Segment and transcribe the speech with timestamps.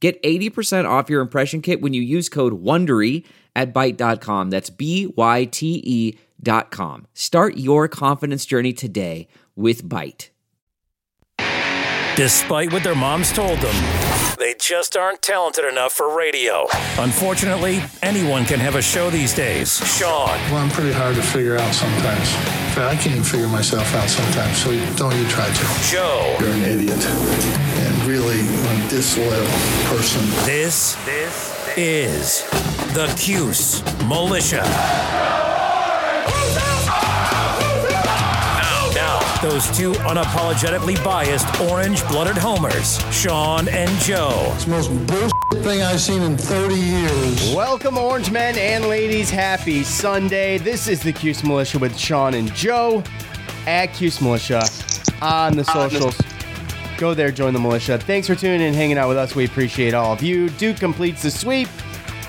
[0.00, 3.24] Get 80% off your impression kit when you use code WONDERY
[3.56, 4.50] at Byte.com.
[4.50, 7.06] That's B-Y-T-E dot com.
[7.14, 10.28] Start your confidence journey today with Byte.
[12.14, 16.66] Despite what their moms told them, they just aren't talented enough for radio.
[16.98, 19.76] Unfortunately, anyone can have a show these days.
[19.96, 22.34] Sean, Well, I'm pretty hard to figure out sometimes.
[22.34, 25.90] In fact, I can't even figure myself out sometimes, so don't you try to.
[25.90, 26.36] Joe.
[26.40, 27.77] You're an idiot and
[28.08, 29.46] really a disloyal
[29.84, 30.22] person.
[30.46, 32.42] This, this is
[32.94, 34.62] the Cuse Militia.
[38.56, 44.52] Now, now, those two unapologetically biased orange-blooded homers, Sean and Joe.
[44.54, 47.54] It's the most bullshit thing I've seen in 30 years.
[47.54, 49.28] Welcome, Orange men and ladies.
[49.28, 50.56] Happy Sunday.
[50.56, 53.04] This is the Cuse Militia with Sean and Joe
[53.66, 54.62] at Cuse Militia
[55.20, 56.18] on the socials.
[56.98, 57.96] Go there, join the militia.
[57.96, 59.36] Thanks for tuning in hanging out with us.
[59.36, 60.48] We appreciate all of you.
[60.50, 61.68] Duke completes the sweep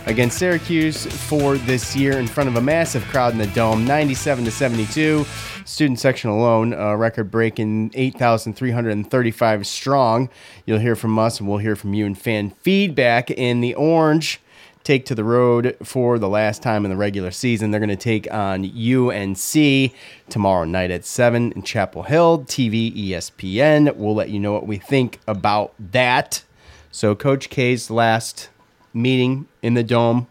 [0.05, 4.45] against Syracuse for this year in front of a massive crowd in the dome, 97
[4.45, 5.25] to 72.
[5.65, 10.29] Student section alone, uh, record breaking 8,335 strong.
[10.67, 13.31] You'll hear from us, and we'll hear from you in fan feedback.
[13.31, 14.39] In the Orange,
[14.83, 17.71] take to the road for the last time in the regular season.
[17.71, 19.93] They're going to take on UNC
[20.29, 23.95] tomorrow night at 7 in Chapel Hill, TV ESPN.
[23.95, 26.43] We'll let you know what we think about that.
[26.91, 28.49] So, Coach K's last
[28.93, 30.27] meeting in the dome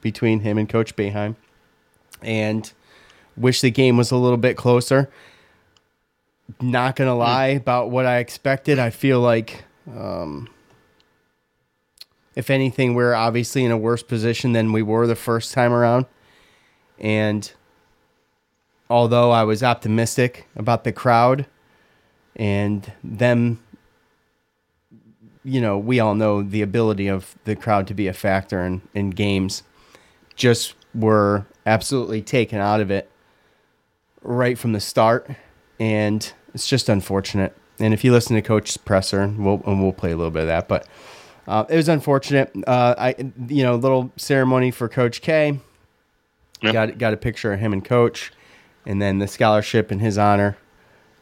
[0.00, 1.36] between him and Coach Boeheim,
[2.22, 2.72] and
[3.36, 5.10] wish the game was a little bit closer.
[6.62, 7.56] Not going to lie mm.
[7.58, 8.78] about what I expected.
[8.78, 9.64] I feel like
[9.94, 10.48] um,
[12.38, 16.06] if anything, we're obviously in a worse position than we were the first time around.
[16.96, 17.52] And
[18.88, 21.46] although I was optimistic about the crowd
[22.36, 23.58] and them,
[25.42, 28.82] you know, we all know the ability of the crowd to be a factor in,
[28.94, 29.64] in games,
[30.36, 33.10] just were absolutely taken out of it
[34.22, 35.28] right from the start.
[35.80, 37.56] And it's just unfortunate.
[37.80, 40.48] And if you listen to Coach's presser, we'll, and we'll play a little bit of
[40.48, 40.86] that, but
[41.48, 42.52] uh, it was unfortunate.
[42.66, 43.14] Uh, I,
[43.48, 45.58] you know, little ceremony for Coach K.
[46.62, 46.72] Yep.
[46.72, 48.32] Got got a picture of him and Coach,
[48.86, 50.56] and then the scholarship in his honor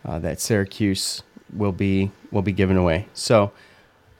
[0.04, 1.22] uh, that Syracuse
[1.52, 3.06] will be will be given away.
[3.14, 3.52] So,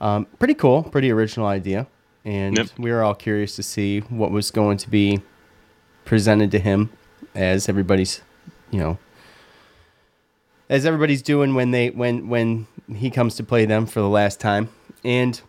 [0.00, 1.86] um, pretty cool, pretty original idea,
[2.24, 2.66] and Yep.
[2.78, 5.22] we were all curious to see what was going to be
[6.04, 6.90] presented to him,
[7.34, 8.20] as everybody's,
[8.70, 8.98] you know,
[10.68, 14.38] as everybody's doing when they when when he comes to play them for the last
[14.38, 14.68] time,
[15.02, 15.40] and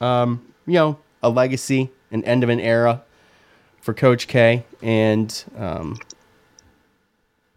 [0.00, 3.02] um, you know, a legacy, an end of an era
[3.80, 5.98] for Coach K, and um,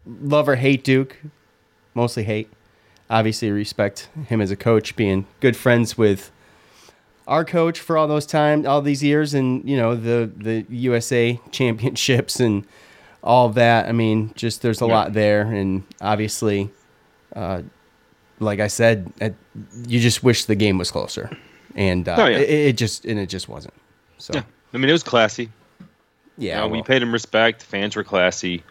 [0.06, 1.18] love or hate Duke,
[1.94, 2.50] mostly hate.
[3.10, 6.32] Obviously, respect him as a coach, being good friends with
[7.28, 11.40] our coach for all those time, all these years, and you know the the USA
[11.52, 12.66] championships and
[13.24, 13.88] all that.
[13.88, 16.70] I mean, just there's a lot there, and obviously,
[17.36, 17.64] uh,
[18.40, 19.12] like I said,
[19.88, 21.30] you just wish the game was closer,
[21.76, 22.38] and uh, Oh, yeah.
[22.38, 23.74] it, it just and it just wasn't.
[24.18, 24.44] So Yeah.
[24.74, 25.50] I mean, it was classy.
[26.38, 27.62] yeah, Uh, we well, paid him respect.
[27.64, 28.64] Fans were classy.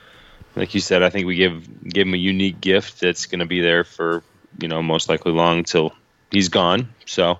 [0.57, 3.47] Like you said, I think we give gave him a unique gift that's going to
[3.47, 4.23] be there for
[4.61, 5.93] you know most likely long until
[6.31, 6.89] he's gone.
[7.07, 7.39] So,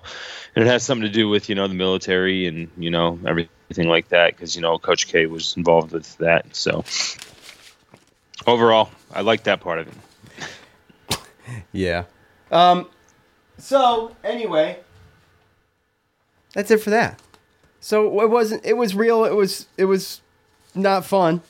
[0.55, 3.87] and it has something to do with you know the military and you know everything
[3.89, 6.55] like that because you know Coach K was involved with that.
[6.55, 6.83] So,
[8.47, 11.17] overall, I like that part of it.
[11.71, 12.03] yeah.
[12.51, 12.87] Um.
[13.57, 14.79] So anyway,
[16.53, 17.19] that's it for that.
[17.79, 18.65] So it wasn't.
[18.65, 19.25] It was real.
[19.25, 19.67] It was.
[19.77, 20.21] It was
[20.75, 21.41] not fun.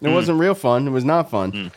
[0.00, 0.88] It wasn't real fun.
[0.88, 1.70] It was not fun.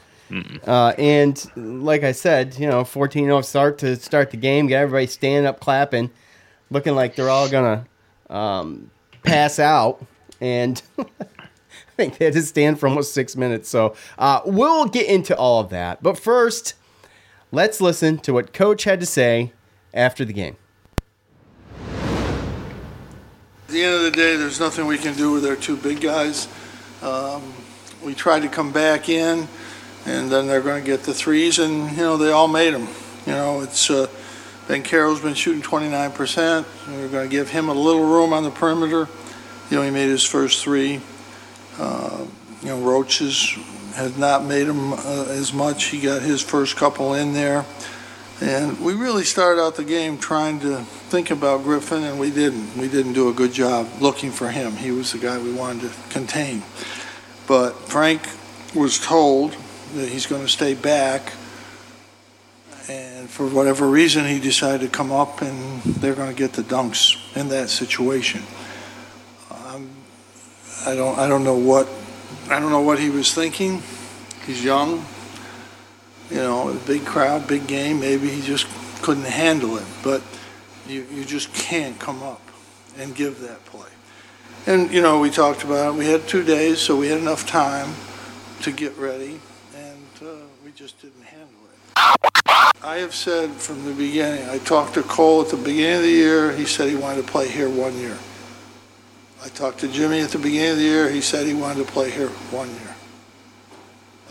[0.65, 4.65] Uh, and like I said, you know, 14-0 start to start the game.
[4.67, 6.09] Got everybody standing up, clapping,
[6.71, 7.85] looking like they're all gonna
[8.29, 8.89] um,
[9.23, 10.03] pass out.
[10.41, 11.05] And I
[11.95, 13.69] think they had to stand for almost six minutes.
[13.69, 16.01] So uh, we'll get into all of that.
[16.01, 16.73] But first,
[17.51, 19.53] let's listen to what Coach had to say
[19.93, 20.57] after the game.
[23.75, 26.47] The end of the day, there's nothing we can do with our two big guys.
[27.01, 27.43] Um,
[28.01, 29.49] we tried to come back in,
[30.05, 32.87] and then they're going to get the threes, and you know they all made them.
[33.25, 34.07] You know, it's uh,
[34.69, 36.65] Banchero's been shooting 29%.
[36.87, 39.09] We're going to give him a little room on the perimeter.
[39.69, 41.01] You know, He made his first three.
[41.77, 42.27] Uh,
[42.61, 43.57] you know, Roaches
[43.95, 45.87] has not made him uh, as much.
[45.87, 47.65] He got his first couple in there.
[48.41, 52.75] And we really started out the game trying to think about Griffin, and we didn't.
[52.77, 54.73] We didn't do a good job looking for him.
[54.73, 56.61] He was the guy we wanted to contain.
[57.47, 58.27] But Frank
[58.73, 59.55] was told
[59.93, 61.31] that he's going to stay back,
[62.89, 66.63] and for whatever reason, he decided to come up, and they're going to get the
[66.63, 68.43] dunks in that situation.
[69.49, 69.89] Um,
[70.85, 71.17] I don't.
[71.17, 71.87] I don't know what.
[72.49, 73.81] I don't know what he was thinking.
[74.45, 75.05] He's young
[76.29, 78.67] you know, big crowd, big game, maybe he just
[79.01, 79.85] couldn't handle it.
[80.03, 80.21] But
[80.87, 82.41] you, you just can't come up
[82.97, 83.89] and give that play.
[84.67, 85.97] And, you know, we talked about it.
[85.97, 87.93] We had two days, so we had enough time
[88.61, 89.39] to get ready,
[89.75, 92.75] and uh, we just didn't handle it.
[92.83, 96.09] I have said from the beginning, I talked to Cole at the beginning of the
[96.09, 96.51] year.
[96.51, 98.17] He said he wanted to play here one year.
[99.43, 101.09] I talked to Jimmy at the beginning of the year.
[101.09, 102.94] He said he wanted to play here one year.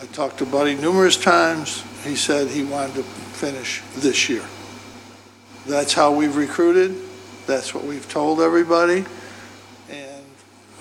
[0.01, 1.85] I talked to Buddy numerous times.
[2.03, 4.45] He said he wanted to finish this year.
[5.67, 6.97] That's how we've recruited.
[7.47, 9.05] That's what we've told everybody.
[9.91, 10.25] And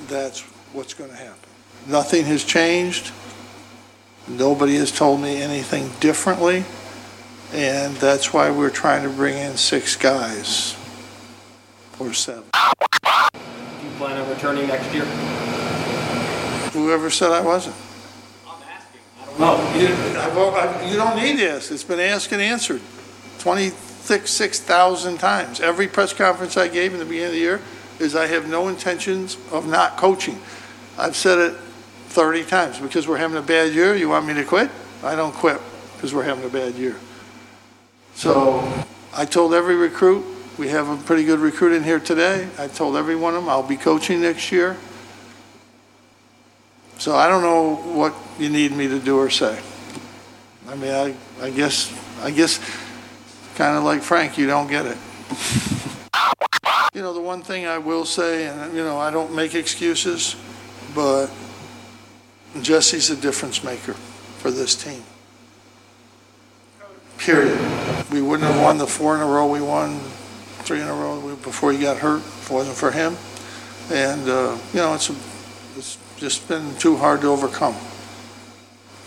[0.08, 0.42] that's
[0.74, 1.50] what's going to happen.
[1.88, 3.12] Nothing has changed.
[4.28, 6.66] Nobody has told me anything differently.
[7.54, 10.76] And that's why we're trying to bring in six guys
[12.00, 12.46] or seven.
[12.54, 13.40] Do
[13.84, 15.06] you plan on returning next year?
[16.74, 17.76] Whoever said I wasn't?
[19.40, 19.56] No.
[19.76, 21.72] You, I've, I've, you don't need this.
[21.72, 22.82] It's been asked and answered
[23.40, 25.60] 26,000 times.
[25.60, 27.62] Every press conference I gave in the beginning of the year
[28.00, 30.40] is I have no intentions of not coaching.
[30.98, 31.54] I've said it
[32.14, 32.80] 30 times.
[32.80, 34.70] Because we're having a bad year, you want me to quit?
[35.04, 35.60] I don't quit
[35.96, 36.96] because we're having a bad year.
[38.14, 40.24] So I told every recruit,
[40.58, 42.48] we have a pretty good recruit in here today.
[42.60, 44.78] I told every one of them I'll be coaching next year.
[47.04, 49.60] So I don't know what you need me to do or say.
[50.70, 52.62] I mean, I, I guess, I guess,
[53.56, 54.98] kind of like Frank, you don't get it.
[56.94, 60.38] you know, the one thing I will say, and you know, I don't make excuses,
[60.96, 61.28] but
[62.62, 63.96] Jesse's a difference maker
[64.40, 65.04] for this team.
[67.18, 67.60] Period.
[68.14, 70.00] We wouldn't have won the four in a row we won,
[70.64, 73.18] three in a row before he got hurt if it wasn't for him.
[73.92, 75.16] And, uh, you know, it's, a,
[75.76, 77.74] it's just been too hard to overcome.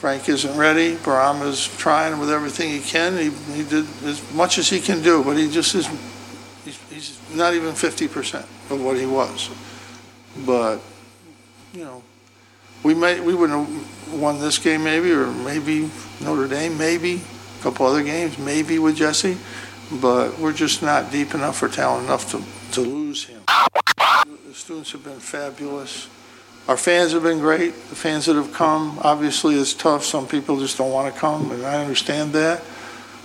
[0.00, 0.96] Frank isn't ready.
[0.96, 3.16] Bourama is trying with everything he can.
[3.16, 5.88] He, he did as much as he can do, but he just is,
[6.66, 8.40] he's, he's not even 50%
[8.70, 9.48] of what he was.
[10.44, 10.80] But,
[11.72, 12.02] you know,
[12.82, 15.90] we may, we wouldn't have won this game maybe, or maybe
[16.20, 17.22] Notre Dame, maybe,
[17.58, 19.38] a couple other games, maybe with Jesse,
[20.02, 22.42] but we're just not deep enough or talented enough to,
[22.72, 23.40] to lose him.
[23.46, 26.08] The students have been fabulous.
[26.68, 27.74] Our fans have been great.
[27.74, 30.04] The fans that have come, obviously, it's tough.
[30.04, 32.64] Some people just don't want to come, and I understand that.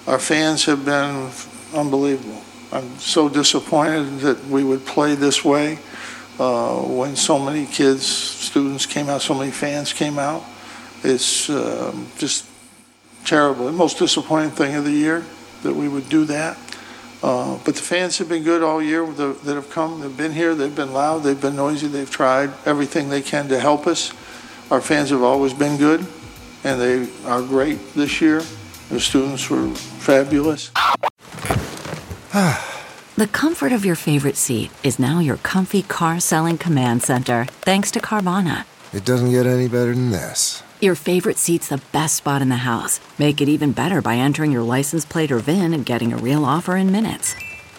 [0.05, 1.31] Our fans have been
[1.73, 2.41] unbelievable.
[2.71, 5.79] I'm so disappointed that we would play this way
[6.39, 10.43] uh, when so many kids, students came out, so many fans came out.
[11.03, 12.45] It's um, just
[13.25, 13.65] terrible.
[13.65, 15.25] The most disappointing thing of the year
[15.63, 16.57] that we would do that.
[17.23, 20.01] Uh, but the fans have been good all year the, that have come.
[20.01, 20.55] They've been here.
[20.55, 21.19] They've been loud.
[21.19, 21.87] They've been noisy.
[21.87, 24.11] They've tried everything they can to help us.
[24.71, 26.05] Our fans have always been good,
[26.63, 28.41] and they are great this year.
[28.89, 30.69] The students were fabulous.
[33.15, 37.91] the comfort of your favorite seat is now your comfy car selling command center, thanks
[37.91, 38.65] to Carvana.
[38.93, 40.63] It doesn't get any better than this.
[40.81, 42.99] Your favorite seat's the best spot in the house.
[43.19, 46.43] Make it even better by entering your license plate or VIN and getting a real
[46.43, 47.35] offer in minutes.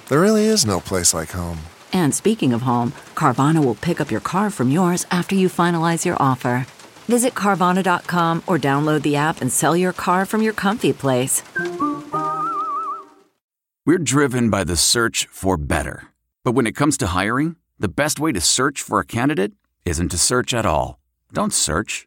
[0.08, 1.58] There really is no place like home.
[1.92, 6.04] And speaking of home, Carvana will pick up your car from yours after you finalize
[6.04, 6.64] your offer.
[7.08, 11.42] Visit Carvana.com or download the app and sell your car from your comfy place.
[13.84, 16.04] We're driven by the search for better.
[16.44, 19.54] But when it comes to hiring, the best way to search for a candidate
[19.84, 21.00] isn't to search at all.
[21.32, 22.06] Don't search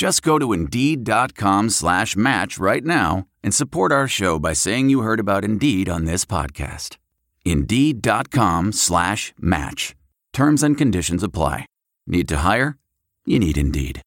[0.00, 5.02] Just go to Indeed.com slash match right now and support our show by saying you
[5.02, 6.96] heard about Indeed on this podcast.
[7.44, 9.94] Indeed.com slash match.
[10.32, 11.66] Terms and conditions apply.
[12.06, 12.78] Need to hire?
[13.26, 14.00] you need Indeed.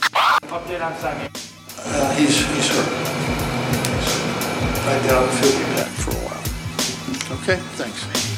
[0.00, 1.30] Update on Simon.
[1.78, 2.88] Uh, he's, he's hurt.
[4.88, 7.38] I doubt he'll be back for a while.
[7.38, 8.31] Okay, thanks.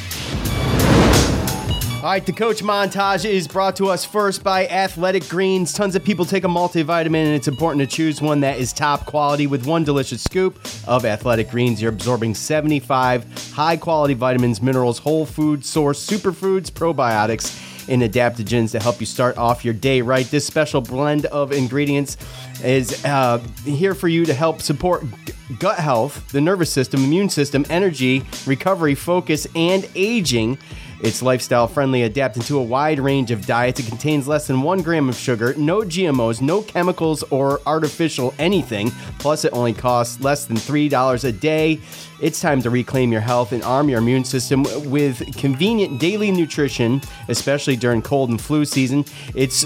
[2.04, 5.73] All right, the coach montage is brought to us first by Athletic Greens.
[5.73, 9.06] Tons of people take a multivitamin, and it's important to choose one that is top
[9.06, 9.46] quality.
[9.46, 15.25] With one delicious scoop of Athletic Greens, you're absorbing 75 high quality vitamins, minerals, whole
[15.25, 20.26] food source, superfoods, probiotics, and adaptogens to help you start off your day right.
[20.26, 22.18] This special blend of ingredients
[22.62, 27.30] is uh, here for you to help support g- gut health, the nervous system, immune
[27.30, 30.58] system, energy, recovery, focus, and aging.
[31.00, 33.80] It's lifestyle friendly, adapting to a wide range of diets.
[33.80, 38.90] It contains less than one gram of sugar, no GMOs, no chemicals or artificial anything.
[39.18, 41.80] Plus, it only costs less than $3 a day.
[42.21, 47.02] It's time to reclaim your health and arm your immune system with convenient daily nutrition,
[47.28, 49.04] especially during cold and flu season.
[49.35, 49.64] It's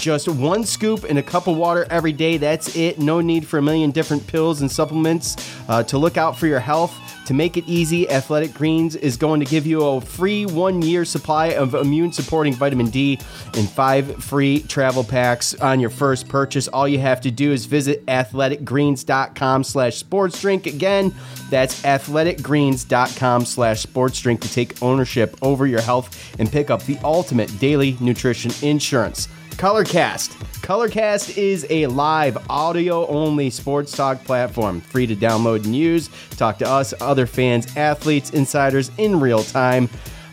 [0.00, 2.38] just one scoop in a cup of water every day.
[2.38, 2.98] That's it.
[2.98, 5.36] No need for a million different pills and supplements
[5.68, 6.98] uh, to look out for your health.
[7.26, 11.04] To make it easy, Athletic Greens is going to give you a free one year
[11.04, 13.20] supply of immune supporting vitamin D
[13.54, 16.66] and five free travel packs on your first purchase.
[16.66, 20.66] All you have to do is visit athleticgreens.com slash sports drink.
[20.66, 21.14] Again,
[21.50, 26.98] that's athleticgreens.com slash sports drink to take ownership over your health and pick up the
[27.02, 29.28] ultimate daily nutrition insurance.
[29.52, 30.28] Colorcast.
[30.62, 36.08] Colorcast is a live audio only sports talk platform, free to download and use.
[36.30, 39.88] Talk to us, other fans, athletes, insiders in real time.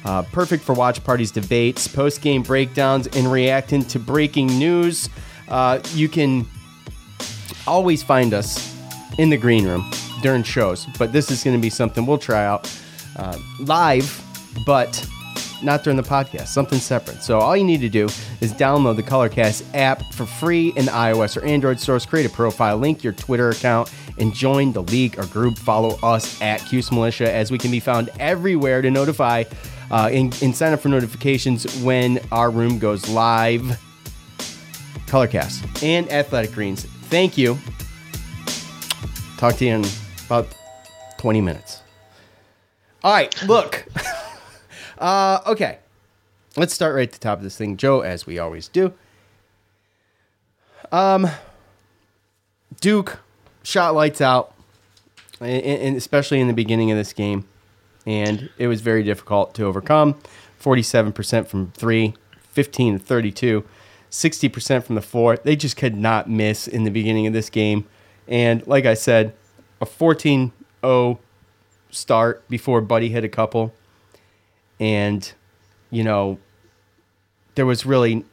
[0.06, 5.10] Uh, perfect for watch parties, debates, post game breakdowns, and reacting to breaking news.
[5.50, 6.48] Uh, you can
[7.66, 8.74] always find us
[9.18, 12.46] in the green room during shows, but this is going to be something we'll try
[12.46, 12.72] out
[13.18, 14.22] uh, live,
[14.66, 15.08] but
[15.64, 17.24] not during the podcast, something separate.
[17.24, 18.06] So all you need to do
[18.42, 22.30] is download the Colorcast app for free in the iOS or Android stores, create a
[22.30, 25.58] profile, link your Twitter account, and join the league or group.
[25.58, 29.44] Follow us at Cuse Militia as we can be found everywhere to notify
[29.90, 33.80] uh, and, and sign up for notifications when our room goes live.
[35.08, 36.84] Colorcast and Athletic Greens.
[37.04, 37.58] Thank you.
[39.38, 39.86] Talk to you in
[40.28, 40.48] about
[41.18, 41.82] 20 minutes.
[43.04, 43.86] All right, look.
[44.98, 45.80] uh, okay.
[46.58, 47.78] Let's start right at the top of this thing.
[47.78, 48.94] Joe, as we always do.
[50.92, 51.28] Um,
[52.82, 53.20] Duke
[53.64, 54.54] shot lights out,
[55.40, 57.48] and, especially in the beginning of this game.
[58.06, 60.16] And it was very difficult to overcome.
[60.62, 62.16] 47% from three,
[62.52, 63.64] 15 to 32,
[64.10, 65.38] 60% from the floor.
[65.38, 67.86] They just could not miss in the beginning of this game.
[68.28, 69.34] And like I said,
[69.82, 71.20] a 14 0
[71.90, 73.74] start before Buddy hit a couple.
[74.80, 75.32] And,
[75.90, 76.40] you know,
[77.56, 78.24] there was really,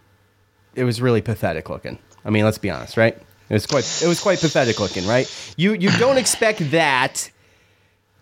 [0.75, 1.99] it was really pathetic looking.
[2.25, 3.17] I mean, let's be honest, right?
[3.49, 5.31] It was quite, it was quite pathetic looking, right?
[5.57, 7.31] You, you don't expect that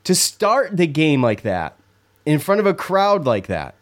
[0.04, 1.76] to start the game like that
[2.26, 3.74] in front of a crowd like that.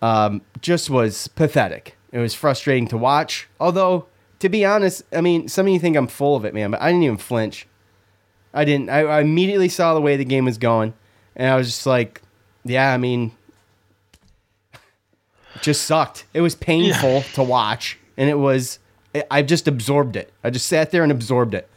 [0.00, 1.96] Um, just was pathetic.
[2.12, 3.48] It was frustrating to watch.
[3.58, 4.06] Although,
[4.38, 6.80] to be honest, I mean, some of you think I'm full of it, man, but
[6.80, 7.66] I didn't even flinch.
[8.54, 8.88] I didn't.
[8.90, 10.94] I, I immediately saw the way the game was going,
[11.36, 12.22] and I was just like,
[12.64, 13.32] yeah, I mean,
[15.54, 16.24] it just sucked.
[16.34, 18.78] It was painful to watch, and it was.
[19.30, 20.32] I just absorbed it.
[20.44, 21.68] I just sat there and absorbed it.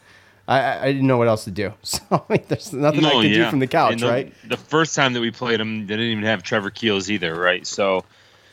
[0.47, 1.73] I, I didn't know what else to do.
[1.83, 4.33] So I mean, there's nothing I No, could do from the couch, the, right?
[4.47, 7.65] The first time that we played them, they didn't even have Trevor Keels either, right?
[7.65, 8.03] So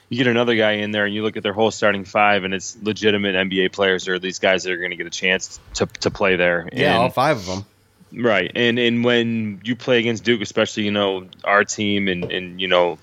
[0.09, 2.55] you get another guy in there, and you look at their whole starting five, and
[2.55, 5.87] it's legitimate NBA players or these guys that are going to get a chance to
[5.87, 6.69] to play there.
[6.73, 7.65] Yeah, And- all five of them.
[8.13, 12.61] Right, and and when you play against Duke, especially you know our team and and
[12.61, 12.99] you know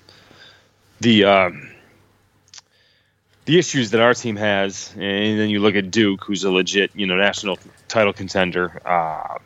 [1.00, 1.70] the um,
[3.44, 6.90] the issues that our team has, and then you look at Duke, who's a legit
[6.94, 8.80] you know national title contender.
[8.84, 9.38] Uh,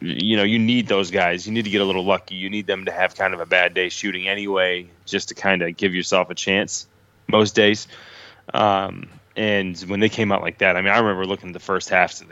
[0.00, 1.46] you know you need those guys.
[1.46, 2.34] You need to get a little lucky.
[2.34, 5.62] You need them to have kind of a bad day shooting anyway, just to kind
[5.62, 6.86] of give yourself a chance.
[7.26, 7.88] Most days,
[8.52, 11.58] um, and when they came out like that, I mean, I remember looking at the
[11.58, 12.22] first half.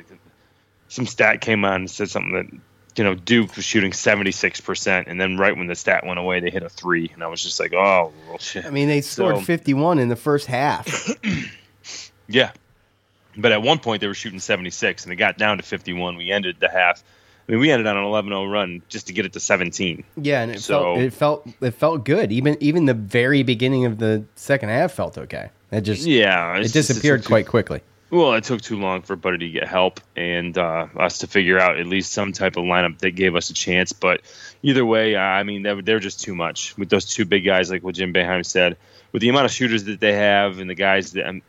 [0.88, 2.46] Some stat came on and said something that
[2.96, 6.50] you know, Duke was shooting 76%, and then right when the stat went away, they
[6.50, 7.10] hit a three.
[7.12, 8.64] And I was just like, oh, well, shit.
[8.64, 11.10] I mean, they scored So- 51 in the first half.
[12.26, 12.52] Yeah.
[13.36, 16.16] But at one point, they were shooting 76, and it got down to 51.
[16.16, 17.02] We ended the half.
[17.46, 20.02] I mean, we ended on an 11 0 run just to get it to 17.
[20.16, 22.32] Yeah, and it So- felt it felt it felt good.
[22.32, 25.50] Even even the very beginning of the second half felt okay.
[25.70, 26.54] It just Yeah.
[26.56, 27.82] it it's just- disappeared quite quickly.
[28.14, 31.58] Well, it took too long for Buddy to get help and uh, us to figure
[31.58, 33.92] out at least some type of lineup that gave us a chance.
[33.92, 34.20] But
[34.62, 37.72] either way, I mean, they were- they're just too much with those two big guys,
[37.72, 38.76] like what Jim Boeheim said.
[39.10, 41.42] With the amount of shooters that they have and the guys that, um,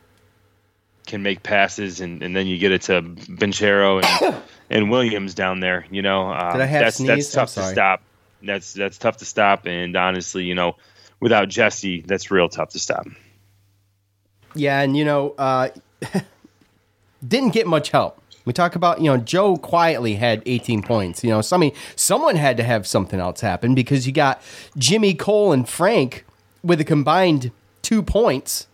[1.06, 4.36] can make passes, and, and then you get it to Banchero and
[4.70, 5.86] and Williams down there.
[5.88, 6.32] You know,
[6.66, 8.02] have that's that's tough to stop.
[8.42, 10.74] That's that's tough to stop, and honestly, you know,
[11.20, 13.06] without Jesse, that's real tough to stop.
[14.56, 15.68] Yeah, and you know, uh,
[17.26, 18.22] didn't get much help.
[18.44, 21.24] We talk about, you know, Joe quietly had 18 points.
[21.24, 24.40] You know, somebody, someone had to have something else happen because you got
[24.78, 26.24] Jimmy Cole and Frank
[26.62, 27.50] with a combined
[27.82, 28.68] two points.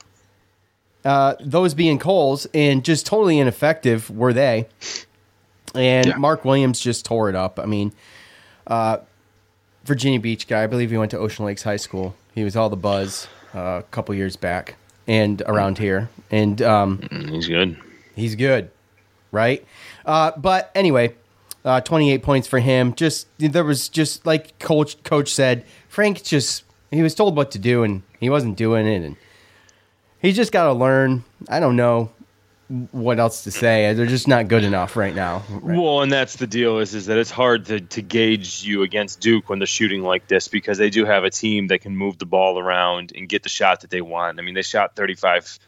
[1.04, 4.68] Uh, those being Cole's, and just totally ineffective were they.
[5.74, 6.16] And Yeah.
[6.16, 7.58] Mark Williams just tore it up.
[7.58, 7.92] I mean,
[8.66, 8.98] uh,
[9.84, 10.62] Virginia Beach guy.
[10.62, 12.14] I believe he went to Ocean Lakes High School.
[12.34, 14.76] He was all the buzz uh, a couple years back
[15.08, 16.08] and around here.
[16.30, 17.76] And um, Mm, He's good.
[18.14, 18.70] He's good,
[19.30, 19.64] right?
[20.04, 21.14] Uh, but anyway,
[21.64, 22.94] uh, 28 points for him.
[22.94, 27.58] Just there was just like coach coach said, Frank just he was told what to
[27.58, 29.16] do and he wasn't doing it, and
[30.20, 31.24] he's just got to learn.
[31.48, 32.10] I don't know
[32.90, 33.92] what else to say.
[33.92, 35.42] They're just not good enough right now.
[35.62, 39.20] Well, and that's the deal is is that it's hard to, to gauge you against
[39.20, 42.18] Duke when they're shooting like this because they do have a team that can move
[42.18, 44.38] the ball around and get the shot that they want.
[44.38, 45.58] I mean, they shot 35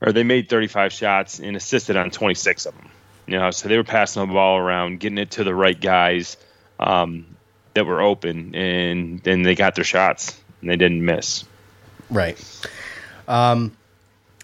[0.00, 2.90] or they made 35 shots and assisted on 26 of them.
[3.26, 6.36] You know, so they were passing the ball around, getting it to the right guys
[6.78, 7.36] um,
[7.74, 11.44] that were open, and then they got their shots and they didn't miss.
[12.10, 12.38] Right.
[13.28, 13.76] Um,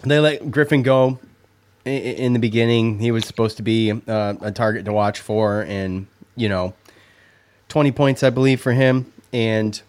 [0.03, 1.19] they let Griffin go
[1.85, 3.01] in the beginning.
[3.01, 6.75] He was supposed to be uh, a target to watch for, and you know,
[7.69, 9.13] twenty points, I believe, for him.
[9.33, 9.81] And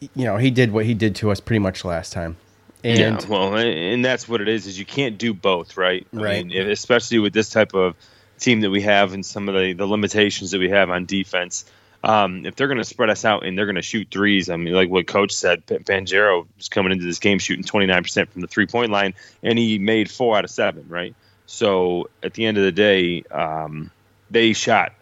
[0.00, 2.36] you know, he did what he did to us pretty much last time.
[2.84, 4.66] And yeah, well, and that's what it is.
[4.66, 6.06] Is you can't do both, right?
[6.16, 6.22] I Right.
[6.22, 7.96] mean, especially with this type of
[8.38, 11.64] team that we have and some of the, the limitations that we have on defense.
[12.04, 14.56] Um, if they're going to spread us out and they're going to shoot threes, I
[14.56, 18.42] mean, like what Coach said, P- Banchero was coming into this game shooting 29% from
[18.42, 21.16] the three point line, and he made four out of seven, right?
[21.46, 23.90] So at the end of the day, um,
[24.30, 24.92] they shot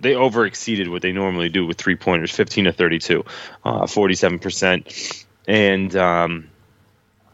[0.00, 3.24] they over exceeded what they normally do with three pointers 15 to 32
[3.64, 6.50] uh, 47% and um,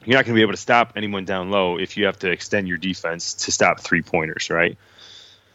[0.05, 2.31] you're not going to be able to stop anyone down low if you have to
[2.31, 4.77] extend your defense to stop three pointers right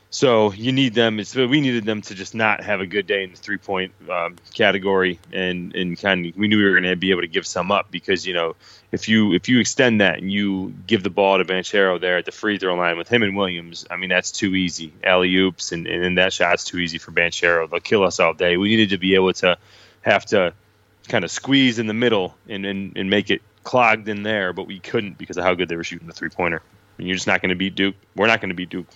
[0.10, 3.23] so you need them it's, we needed them to just not have a good day
[3.23, 6.84] in the three point um, category and and kind of we knew we were going
[6.84, 8.55] to be able to give some up because you know
[8.95, 12.25] if you if you extend that and you give the ball to Banchero there at
[12.25, 14.93] the free throw line with him and Williams, I mean that's too easy.
[15.03, 17.69] Alley oops and, and then that shot's too easy for Banchero.
[17.69, 18.55] They'll kill us all day.
[18.55, 19.58] We needed to be able to
[20.01, 20.53] have to
[21.10, 24.65] kind of squeeze in the middle and, and, and make it clogged in there, but
[24.65, 26.62] we couldn't because of how good they were shooting the three pointer.
[26.97, 27.95] And you're just not going to beat Duke.
[28.15, 28.88] We're not going to beat Duke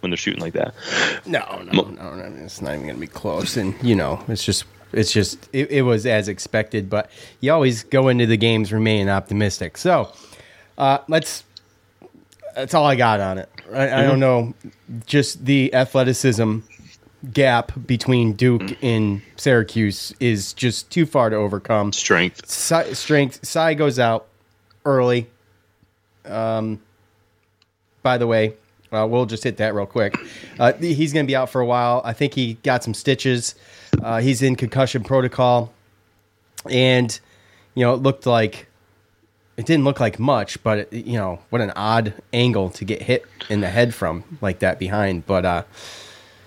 [0.00, 0.74] when they're shooting like that.
[1.26, 3.58] No, no, no, no, it's not even going to be close.
[3.58, 6.88] And you know, it's just, it's just, it, it was as expected.
[6.88, 9.76] But you always go into the games remaining optimistic.
[9.76, 10.10] So
[10.78, 11.44] uh, let's.
[12.54, 13.48] That's all I got on it.
[13.72, 14.52] I, I don't know,
[15.06, 16.58] just the athleticism
[17.32, 21.92] gap between Duke and Syracuse is just too far to overcome.
[21.92, 22.48] Strength.
[22.48, 23.46] Si- strength.
[23.46, 24.26] Sai goes out
[24.84, 25.28] early.
[26.24, 26.80] Um,
[28.02, 28.54] by the way,
[28.92, 30.16] uh, we'll just hit that real quick.
[30.58, 32.02] Uh, he's going to be out for a while.
[32.04, 33.54] I think he got some stitches.
[34.02, 35.72] Uh, he's in concussion protocol,
[36.68, 37.18] and
[37.74, 38.66] you know it looked like
[39.56, 43.02] it didn't look like much, but it, you know what an odd angle to get
[43.02, 45.26] hit in the head from like that behind.
[45.26, 45.62] But uh,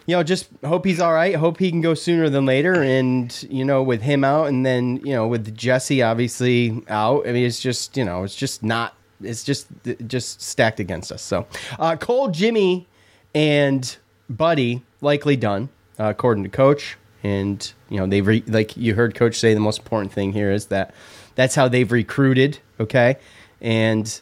[0.05, 1.35] you know, just hope he's all right.
[1.35, 2.81] Hope he can go sooner than later.
[2.81, 7.27] And you know, with him out, and then you know, with Jesse obviously out.
[7.27, 8.95] I mean, it's just you know, it's just not.
[9.21, 9.67] It's just
[10.07, 11.21] just stacked against us.
[11.21, 11.47] So,
[11.79, 12.87] uh, Cole, Jimmy,
[13.33, 13.95] and
[14.29, 16.97] Buddy likely done uh, according to Coach.
[17.23, 19.53] And you know, they've re- like you heard Coach say.
[19.53, 20.93] The most important thing here is that
[21.33, 22.59] that's how they've recruited.
[22.79, 23.17] Okay,
[23.61, 24.21] and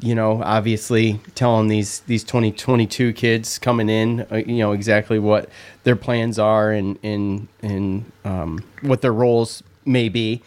[0.00, 5.48] you know, obviously telling these these 2022 kids coming in, uh, you know, exactly what
[5.84, 10.42] their plans are and and and um, what their roles may be.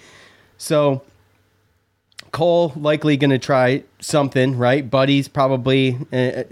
[0.58, 1.02] So
[2.32, 4.90] Cole likely going to try something, right?
[4.90, 6.44] Buddy's probably uh,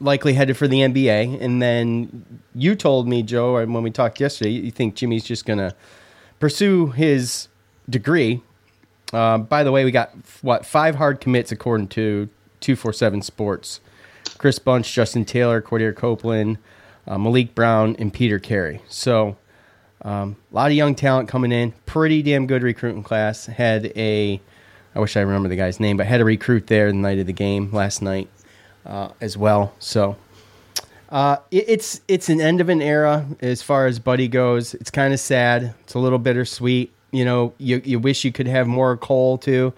[0.00, 4.50] likely headed for the NBA, and then you told me, Joe, when we talked yesterday,
[4.50, 5.74] you think Jimmy's just going to
[6.40, 7.48] pursue his
[7.88, 8.42] degree.
[9.12, 12.28] Uh, by the way, we got what five hard commits according to
[12.60, 13.80] two four seven Sports:
[14.38, 16.58] Chris Bunch, Justin Taylor, Quadir Copeland,
[17.06, 18.80] uh, Maliq Brown, and Peter Carey.
[18.88, 19.36] So
[20.02, 21.72] um, a lot of young talent coming in.
[21.86, 23.46] Pretty damn good recruiting class.
[23.46, 24.40] Had a,
[24.94, 27.26] I wish I remember the guy's name, but had a recruit there the night of
[27.26, 28.28] the game last night
[28.86, 29.74] uh, as well.
[29.78, 30.16] So
[31.10, 34.74] uh, it, it's it's an end of an era as far as Buddy goes.
[34.74, 35.74] It's kind of sad.
[35.82, 36.92] It's a little bittersweet.
[37.12, 39.72] You know, you you wish you could have more Cole too.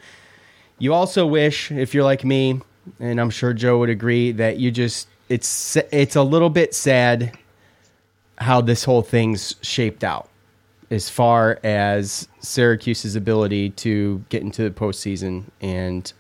[0.79, 2.61] You also wish, if you're like me,
[3.01, 7.37] and I'm sure Joe would agree that you just it's it's a little bit sad
[8.39, 10.29] how this whole thing's shaped out
[10.91, 16.13] as far as Syracuse's ability to get into the postseason and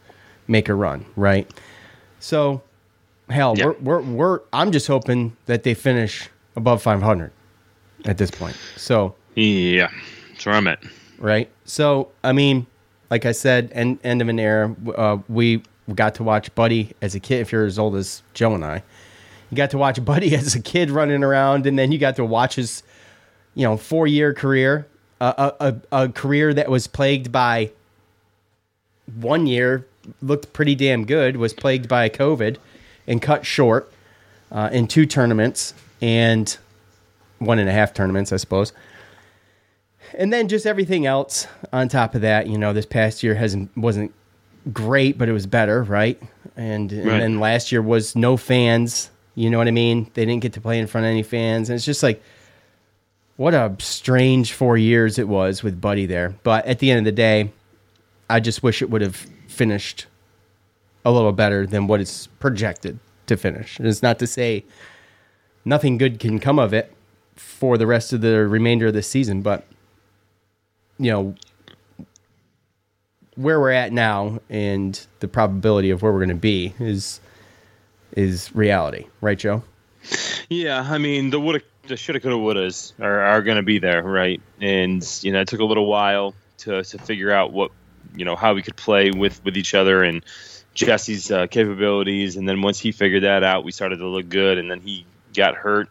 [0.48, 1.50] make a run, right?
[2.20, 2.62] So,
[3.28, 3.66] hell, Yeah.
[3.66, 7.30] we're, we're we're I'm just hoping that they finish above 500
[8.06, 8.56] at this point.
[8.76, 9.88] So, Yeah,
[10.30, 10.82] that's where I'm at.
[11.18, 11.50] Right?
[11.64, 12.66] So, I mean,
[13.10, 14.74] like I said, end end of an era.
[14.96, 15.62] Uh, we
[15.94, 17.40] got to watch Buddy as a kid.
[17.40, 18.82] If you're as old as Joe and I,
[19.50, 22.24] you got to watch Buddy as a kid running around, and then you got to
[22.24, 22.82] watch his,
[23.54, 24.86] you know, four year career,
[25.20, 27.70] a, a, a, career that was plagued by
[29.20, 29.86] one year
[30.20, 32.56] looked pretty damn good, was plagued by COVID,
[33.06, 33.92] and cut short
[34.50, 36.56] uh, in two tournaments and
[37.38, 38.72] one and a half tournaments, I suppose
[40.12, 42.46] and then just everything else on top of that.
[42.46, 44.12] You know, this past year hasn't wasn't
[44.72, 46.20] great, but it was better, right?
[46.56, 47.18] And, and Right.
[47.18, 49.10] then last year was no fans.
[49.34, 50.10] You know what I mean?
[50.14, 52.22] They didn't get to play in front of any fans, and it's just like
[53.36, 56.34] what a strange four years it was with Buddy there.
[56.44, 57.50] But at the end of the day,
[58.30, 59.16] I just wish it would have
[59.48, 60.06] finished
[61.04, 63.78] a little better than what it's projected to finish.
[63.78, 64.64] And it's not to say
[65.64, 66.92] nothing good can come of it
[67.34, 69.66] for the rest of the remainder of the season, but
[70.98, 71.34] you know
[73.36, 77.20] where we're at now and the probability of where we're going to be is
[78.16, 79.62] is reality, right, Joe?
[80.48, 84.02] Yeah, I mean the woulda, the shoulda, coulda, wouldas are, are going to be there,
[84.02, 84.40] right?
[84.60, 87.70] And you know, it took a little while to to figure out what
[88.14, 90.24] you know how we could play with with each other and
[90.74, 92.36] Jesse's uh, capabilities.
[92.36, 94.58] And then once he figured that out, we started to look good.
[94.58, 95.88] And then he got hurt,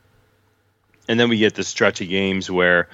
[1.08, 2.88] and then we get the stretch of games where.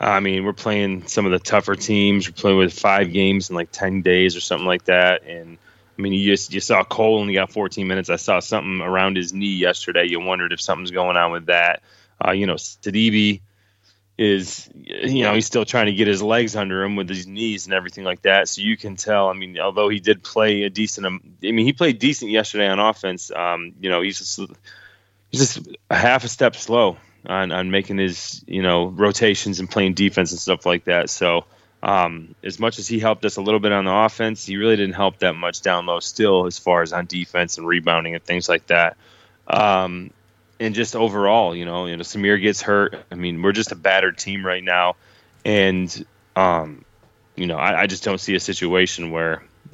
[0.00, 2.26] I mean, we're playing some of the tougher teams.
[2.26, 5.58] We're playing with five games in like ten days or something like that, and
[6.00, 8.08] I mean, you just you saw Cole only got 14 minutes.
[8.08, 10.06] I saw something around his knee yesterday.
[10.06, 11.82] You wondered if something's going on with that.
[12.26, 13.42] Uh, you know, Sidibe
[14.16, 17.66] is you know he's still trying to get his legs under him with his knees
[17.66, 18.48] and everything like that.
[18.48, 19.28] So you can tell.
[19.28, 22.68] I mean, although he did play a decent, um, I mean, he played decent yesterday
[22.68, 23.30] on offense.
[23.30, 24.40] Um, you know, he's just
[25.30, 29.70] he's just a half a step slow on on making his you know rotations and
[29.70, 31.10] playing defense and stuff like that.
[31.10, 31.44] So.
[31.82, 34.76] Um, as much as he helped us a little bit on the offense, he really
[34.76, 38.22] didn't help that much down low still as far as on defense and rebounding and
[38.22, 38.98] things like that.
[39.46, 40.10] Um,
[40.60, 42.94] and just overall, you know, you know, Symir gets hurt.
[43.10, 44.96] I mean, we're just a battered team right now,
[45.42, 46.06] and
[46.36, 46.84] um,
[47.34, 49.42] you know, I, I just don't see a situation where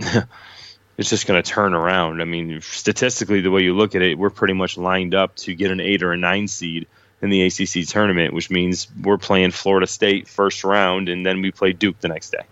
[0.96, 2.22] it's just going to turn around.
[2.22, 5.54] I mean, statistically, the way you look at it, we're pretty much lined up to
[5.54, 6.86] get an eight or a nine seed
[7.22, 11.50] in the ACC tournament, which means we're playing Florida State first round, and then we
[11.50, 12.44] play Duke the next day.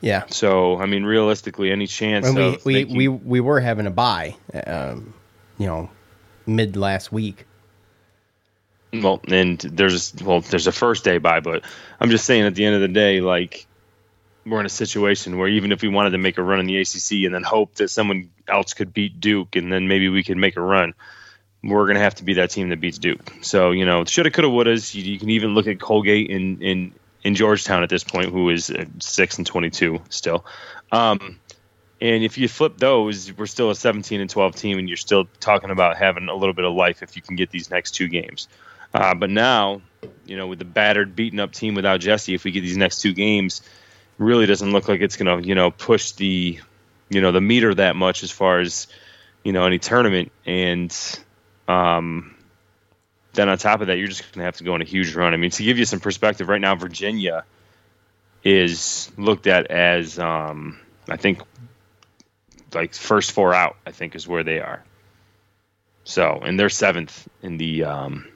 [0.00, 0.24] Yeah.
[0.28, 4.36] So, I mean, realistically, any chance And we, we, we, we were having a buy,
[4.66, 5.14] um,
[5.58, 5.90] you know,
[6.46, 7.46] mid last week.
[8.92, 11.64] well, and there's well, there's a first day buy, but
[12.00, 13.66] I'm just saying at the end of the day, like
[14.44, 16.80] we're in a situation where even if we wanted to make a run in the
[16.80, 20.36] ACC and then hope that someone else could beat Duke and then maybe we could
[20.36, 20.94] make a run,
[21.62, 23.32] we're going to have to be that team that beats Duke.
[23.42, 24.94] So you know, shoulda, coulda, wouldas.
[24.94, 28.50] You, you can even look at Colgate in in in Georgetown at this point, who
[28.50, 30.44] is uh, six and twenty two still.
[30.90, 31.38] Um,
[32.02, 35.26] and if you flip those, we're still a 17 and 12 team, and you're still
[35.38, 38.08] talking about having a little bit of life if you can get these next two
[38.08, 38.48] games.
[38.92, 39.80] Uh, but now,
[40.26, 43.02] you know, with the battered, beaten up team without Jesse, if we get these next
[43.02, 43.62] two games,
[44.18, 46.58] really doesn't look like it's going to, you know, push the,
[47.08, 48.88] you know, the meter that much as far as,
[49.44, 50.32] you know, any tournament.
[50.44, 50.92] And
[51.72, 52.34] um,
[53.34, 55.14] then on top of that, you're just going to have to go on a huge
[55.14, 55.32] run.
[55.32, 57.44] I mean, to give you some perspective, right now, Virginia
[58.44, 61.40] is looked at as, um, I think,
[62.74, 63.76] like first four out.
[63.86, 64.82] I think is where they are.
[66.04, 68.28] So, and they're seventh in the, um,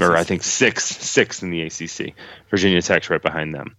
[0.00, 2.14] or I think sixth, sixth in the ACC.
[2.50, 3.76] Virginia Tech's right behind them.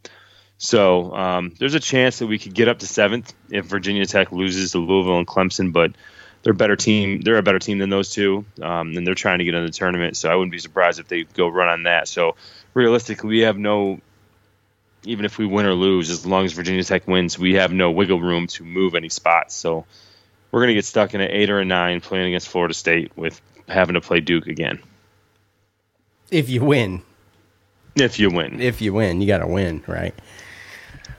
[0.57, 4.31] So um, there's a chance that we could get up to seventh if Virginia Tech
[4.31, 5.91] loses to Louisville and Clemson, but
[6.45, 7.21] they're a better team.
[7.21, 9.71] They're a better team than those two, um, and they're trying to get in the
[9.71, 10.15] tournament.
[10.15, 12.07] So I wouldn't be surprised if they go run on that.
[12.07, 12.35] So
[12.75, 13.99] realistically, we have no,
[15.05, 17.89] even if we win or lose, as long as Virginia Tech wins, we have no
[17.89, 19.55] wiggle room to move any spots.
[19.55, 19.87] So
[20.51, 23.11] we're going to get stuck in an eight or a nine playing against Florida State
[23.17, 24.77] with having to play Duke again.
[26.29, 27.01] If you win,
[27.95, 30.13] If you win, if you win, you got to win, right?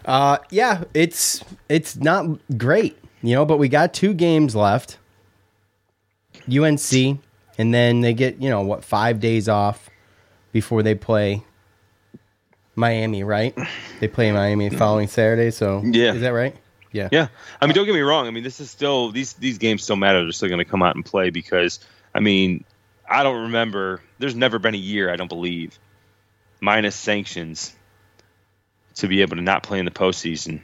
[0.04, 4.98] Uh, yeah, it's it's not great, you know, but we got two games left.
[6.48, 7.20] UNC,
[7.58, 9.88] and then they get you know what five days off
[10.52, 11.42] before they play
[12.74, 13.56] Miami, right?
[14.00, 16.12] They play Miami following Saturday, so Yeah.
[16.12, 16.54] is that right?
[16.92, 17.08] Yeah.
[17.12, 17.28] Yeah,
[17.60, 18.26] I mean, don't get me wrong.
[18.26, 20.22] I mean, this is still these these games still matter.
[20.22, 21.78] They're still going to come out and play because
[22.14, 22.64] I mean,
[23.08, 24.00] I don't remember.
[24.18, 25.78] There's never been a year I don't believe,
[26.60, 27.74] minus sanctions,
[28.96, 30.60] to be able to not play in the postseason.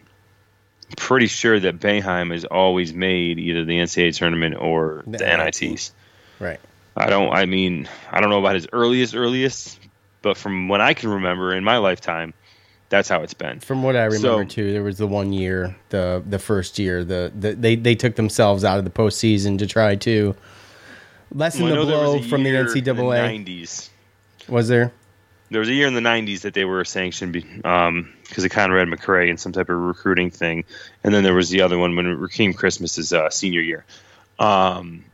[0.97, 5.93] Pretty sure that Boeheim has always made either the NCAA tournament or the, The NITs.
[6.39, 6.61] Right.
[6.97, 7.33] I don't.
[7.33, 9.79] I mean, I don't know about his earliest earliest,
[10.21, 12.35] but from when I can remember in my lifetime,
[12.91, 13.61] that's how it's been.
[13.61, 17.03] From what I remember So- too, there was the one year, the the first year,
[17.05, 20.35] the, the they they took themselves out of the postseason to try to
[21.33, 22.85] lessen Well, the know there was blow from the NCAA.
[22.85, 23.89] the 90s.
[24.49, 24.93] Was there?
[25.53, 28.89] There was a year in the 90s that they were sanctioned because um, of Conrad
[28.89, 30.65] McRae and some type of recruiting thing.
[31.05, 33.85] And then there was the other one when Rakeem Christmas's uh, senior year.
[34.39, 35.05] Um,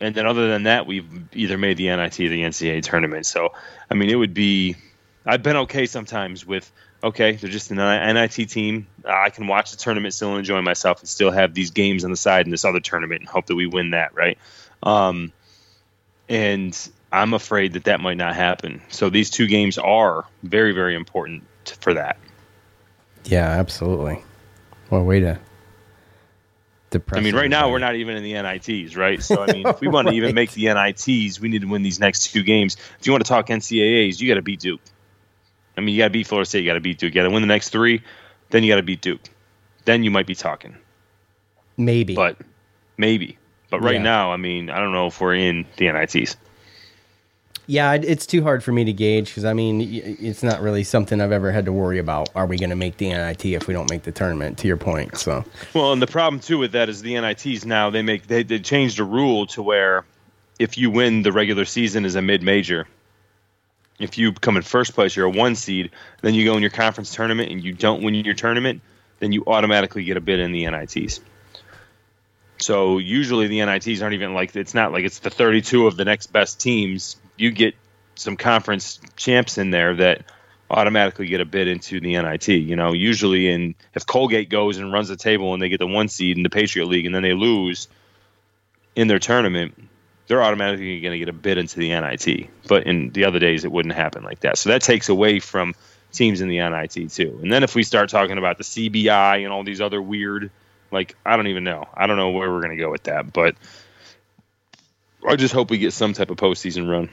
[0.00, 3.26] and then other than that, we've either made the NIT or the NCAA tournament.
[3.26, 3.52] So,
[3.90, 4.76] I mean, it would be.
[5.24, 6.70] I've been okay sometimes with
[7.02, 8.86] okay, they're just an NIT team.
[9.04, 12.10] Uh, I can watch the tournament, still enjoy myself, and still have these games on
[12.10, 14.38] the side in this other tournament, and hope that we win that, right?
[14.82, 15.32] Um,
[16.28, 18.82] and I'm afraid that that might not happen.
[18.88, 21.44] So these two games are very, very important
[21.80, 22.18] for that.
[23.24, 24.22] Yeah, absolutely.
[24.90, 25.38] Well, way to.
[27.12, 29.22] I mean, right now we're not even in the NITs, right?
[29.22, 31.82] So I mean, if we want to even make the NITs, we need to win
[31.82, 32.76] these next two games.
[33.00, 34.80] If you want to talk NCAA's, you got to beat Duke.
[35.76, 37.28] I mean, you got to beat Florida State, you got to beat Duke, you got
[37.28, 38.02] to win the next three,
[38.50, 39.20] then you got to beat Duke.
[39.84, 40.76] Then you might be talking,
[41.76, 42.14] maybe.
[42.14, 42.38] but
[42.96, 43.36] maybe.
[43.68, 44.02] But right Yeah.
[44.02, 46.36] now, I mean, I don't know if we're in the NITs.
[47.68, 51.20] Yeah, it's too hard for me to gauge because I mean, it's not really something
[51.20, 52.28] I've ever had to worry about.
[52.36, 54.58] Are we going to make the NIT if we don't make the tournament?
[54.58, 57.90] To your point, so Well, and the problem too with that is the NITs now
[57.90, 60.04] they make they, they changed a rule to where
[60.58, 62.86] if you win the regular season as a mid major,
[63.98, 65.90] if you come in first place, you're a one seed.
[66.22, 68.80] Then you go in your conference tournament and you don't win your tournament,
[69.18, 71.20] then you automatically get a bid in the NITs.
[72.58, 76.04] So usually the NITs aren't even like it's not like it's the 32 of the
[76.04, 77.16] next best teams.
[77.36, 77.74] You get
[78.14, 80.24] some conference champs in there that
[80.70, 82.48] automatically get a bid into the NIT.
[82.48, 85.86] You know, usually in if Colgate goes and runs the table and they get the
[85.86, 87.88] one seed in the Patriot League and then they lose
[88.94, 89.80] in their tournament,
[90.26, 92.48] they're automatically going to get a bid into the NIT.
[92.66, 94.58] But in the other days, it wouldn't happen like that.
[94.58, 95.74] So that takes away from
[96.12, 97.38] teams in the NIT too.
[97.42, 100.50] And then if we start talking about the CBI and all these other weird,
[100.90, 103.32] like I don't even know, I don't know where we're going to go with that,
[103.32, 103.54] but.
[105.26, 107.08] I just hope we get some type of postseason run.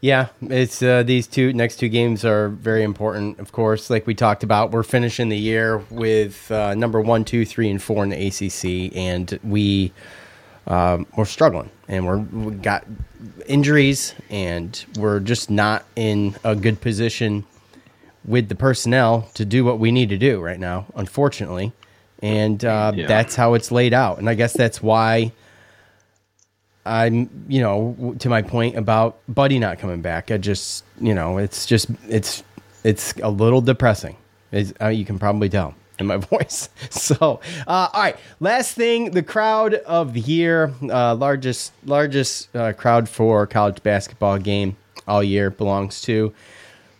[0.00, 3.38] yeah, it's uh, these two next two games are very important.
[3.40, 7.44] Of course, like we talked about, we're finishing the year with uh, number one, two,
[7.44, 9.92] three, and four in the ACC, and we
[10.68, 12.84] um, we're struggling, and we're we got
[13.46, 17.44] injuries, and we're just not in a good position
[18.24, 21.72] with the personnel to do what we need to do right now, unfortunately.
[22.22, 23.06] And uh, Yeah.
[23.06, 24.18] that's how it's laid out.
[24.18, 25.30] And I guess that's why
[26.86, 30.30] I'm, you know, to my point about Buddy not coming back.
[30.30, 32.42] I just, you know, it's just, it's,
[32.84, 34.16] it's a little depressing.
[34.80, 36.68] Uh, you can probably tell in my voice.
[36.90, 42.72] So, uh, all right, last thing, the crowd of the year, uh, largest, largest uh,
[42.72, 44.76] crowd for college basketball game
[45.08, 46.32] all year belongs to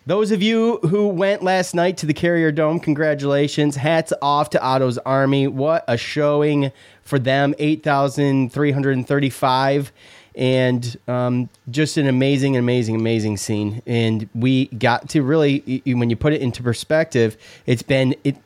[0.06, 3.74] those of you who went last night to the Carrier Dome, congratulations.
[3.74, 5.48] Hats off to Otto's Army.
[5.48, 6.70] What a showing
[7.02, 9.92] for them 8,335.
[10.36, 13.82] And um, just an amazing, amazing, amazing scene.
[13.84, 18.36] And we got to really, when you put it into perspective, it's been it,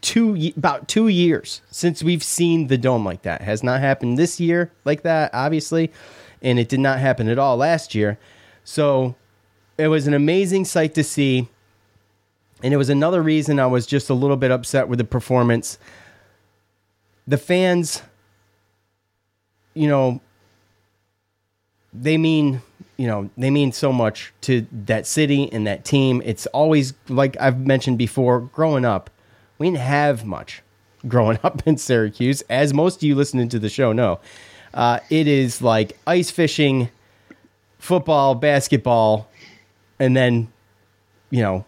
[0.00, 3.42] two about two years since we've seen the dome like that.
[3.42, 5.92] Has not happened this year like that, obviously,
[6.42, 8.18] and it did not happen at all last year.
[8.64, 9.14] So
[9.78, 11.48] it was an amazing sight to see.
[12.62, 15.78] And it was another reason I was just a little bit upset with the performance.
[17.28, 18.02] The fans,
[19.74, 20.20] you know,
[21.92, 22.62] they mean,
[22.96, 26.20] you know, they mean so much to that city and that team.
[26.24, 29.08] It's always like I've mentioned before, growing up,
[29.58, 30.62] we didn't have much
[31.06, 34.18] growing up in Syracuse, as most of you listening to the show know.
[34.74, 36.90] Uh, it is like ice fishing,
[37.78, 39.28] football, basketball,
[39.98, 40.52] and then,
[41.30, 41.64] you know,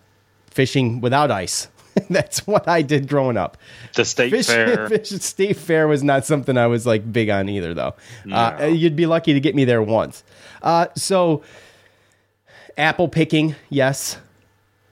[0.50, 1.68] fishing without ice.
[2.10, 3.56] That's what I did growing up.
[3.94, 4.88] The state Fish, fair.
[4.88, 7.94] fish, state fair was not something I was like big on either, though.
[8.30, 10.22] Uh, you'd be lucky to get me there once.
[10.62, 11.42] Uh, so,
[12.76, 14.18] apple picking, yes.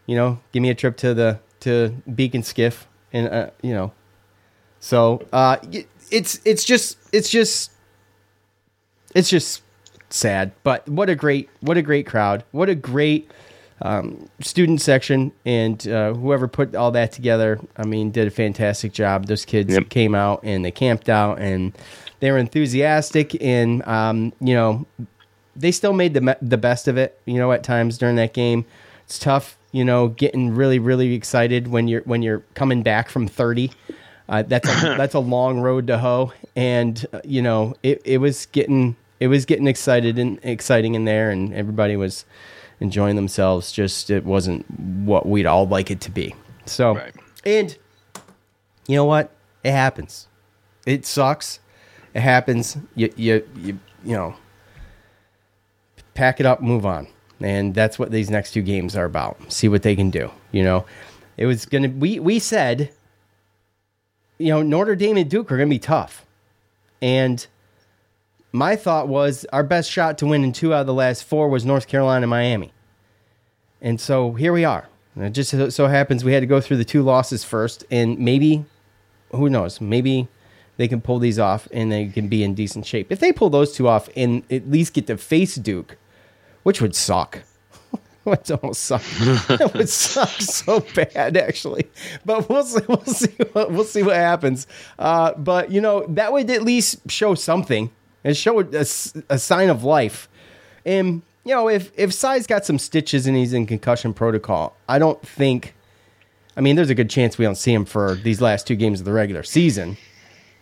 [0.06, 3.92] You know, give me a trip to the to Beacon Skiff, and uh, you know,
[4.80, 5.58] so uh,
[6.10, 7.70] it's it's just it's just
[9.14, 9.62] it's just
[10.10, 10.52] sad.
[10.62, 12.44] But what a great what a great crowd.
[12.52, 13.30] What a great
[13.82, 18.92] um, student section, and uh, whoever put all that together, I mean, did a fantastic
[18.92, 19.26] job.
[19.26, 19.88] Those kids Yep.
[19.88, 21.72] came out and they camped out and
[22.20, 24.86] they were enthusiastic, and um, you know,
[25.54, 27.20] they still made the the best of it.
[27.24, 28.64] You know, at times during that game,
[29.04, 29.56] it's tough.
[29.70, 33.70] You know, getting really really excited when you're when you're coming back from thirty.
[34.28, 38.18] Uh, that's a, that's a long road to hoe, and uh, you know it, it
[38.18, 42.24] was getting it was getting excited and exciting in there, and everybody was
[42.80, 43.72] enjoying themselves.
[43.72, 44.64] Just it wasn't
[45.04, 46.34] what we'd all like it to be.
[46.66, 47.14] So, Right.
[47.44, 47.76] and
[48.86, 49.30] you know what?
[49.64, 50.28] It happens.
[50.86, 51.60] It sucks.
[52.14, 52.76] It happens.
[52.94, 54.34] You you you you know.
[56.14, 57.06] Pack it up, move on,
[57.40, 59.52] and that's what these next two games are about.
[59.52, 60.30] See what they can do.
[60.50, 60.84] You know,
[61.36, 61.88] it was gonna.
[61.88, 62.90] We we said,
[64.38, 66.26] you know, Notre Dame and Duke are gonna be tough,
[67.00, 67.46] and
[68.52, 71.48] my thought was our best shot to win in two out of the last four
[71.48, 72.72] was North Carolina and Miami.
[73.80, 74.88] And so here we are.
[75.14, 78.18] And it just so- happens we had to go through the two losses first, and
[78.18, 78.64] maybe,
[79.32, 80.28] who knows, maybe
[80.76, 83.10] they can pull these off and they can be in decent shape.
[83.10, 85.96] If they pull those two off and at least get to face Duke,
[86.62, 87.42] which would suck.
[88.24, 89.02] Would almost suck.
[89.48, 91.86] it would suck so bad, actually.
[92.26, 92.82] But we'll see.
[92.86, 93.32] We'll see.
[93.52, 94.66] What, we'll see what happens.
[94.98, 97.90] Uh, but you know that would at least show something
[98.24, 100.28] and show a sign of life.
[100.84, 104.98] And you know, if if Sai's got some stitches and he's in concussion protocol, I
[104.98, 105.74] don't think.
[106.56, 109.00] I mean, there's a good chance we don't see him for these last two games
[109.00, 109.96] of the regular season.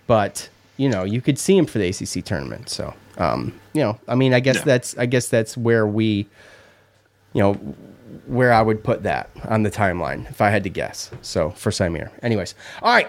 [0.06, 2.68] But you know, you could see him for the ACC tournament.
[2.68, 6.28] So, um, you know, I mean, I guess that's I guess that's where we,
[7.32, 7.54] you know,
[8.26, 11.10] where I would put that on the timeline if I had to guess.
[11.22, 13.08] So for Symir, anyways, all right.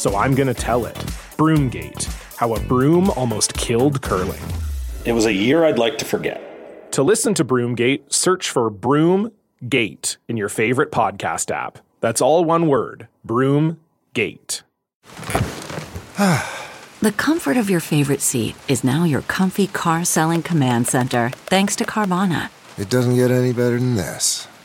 [0.00, 0.96] so I'm going to tell it.
[1.36, 2.04] Broomgate
[2.36, 4.42] How a Broom Almost Killed Curling.
[5.04, 6.92] It was a year I'd like to forget.
[6.92, 11.78] To listen to Broomgate, search for Broomgate in your favorite podcast app.
[12.00, 14.62] That's all one word Broomgate.
[17.00, 21.74] The comfort of your favorite seat is now your comfy car selling command center, thanks
[21.76, 22.50] to Carvana.
[22.76, 24.46] It doesn't get any better than this.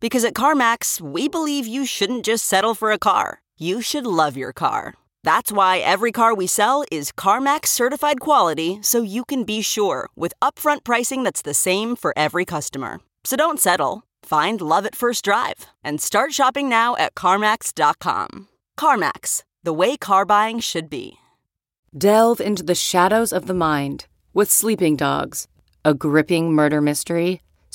[0.00, 4.36] Because at CarMax, we believe you shouldn't just settle for a car, you should love
[4.36, 4.94] your car.
[5.24, 10.08] That's why every car we sell is CarMax certified quality so you can be sure
[10.14, 13.00] with upfront pricing that's the same for every customer.
[13.24, 14.04] So don't settle.
[14.22, 18.48] Find love at first drive and start shopping now at CarMax.com.
[18.78, 21.16] CarMax, the way car buying should be.
[21.96, 25.48] Delve into the shadows of the mind with Sleeping Dogs,
[25.84, 27.40] a gripping murder mystery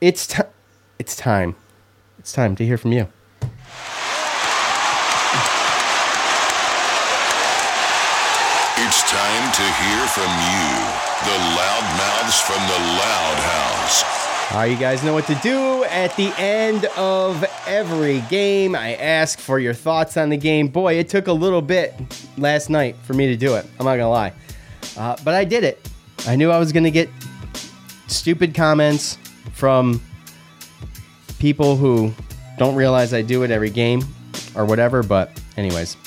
[0.00, 0.46] It's time.
[0.98, 1.56] It's time.
[2.18, 3.08] It's time to hear from you.
[8.82, 10.68] It's time to hear from you,
[11.26, 14.52] the loud mouths from the loud house.
[14.52, 15.84] all right, you guys know what to do.
[15.84, 20.68] At the end of every game, I ask for your thoughts on the game.
[20.68, 21.94] Boy, it took a little bit
[22.38, 23.66] last night for me to do it.
[23.78, 24.32] I'm not going to lie.
[24.96, 25.86] Uh, but I did it.
[26.26, 27.10] I knew I was going to get
[28.06, 29.18] stupid comments,
[29.60, 30.00] from
[31.38, 32.12] people who
[32.56, 34.02] don't realize I do it every game
[34.56, 35.02] or whatever.
[35.02, 35.98] But, anyways,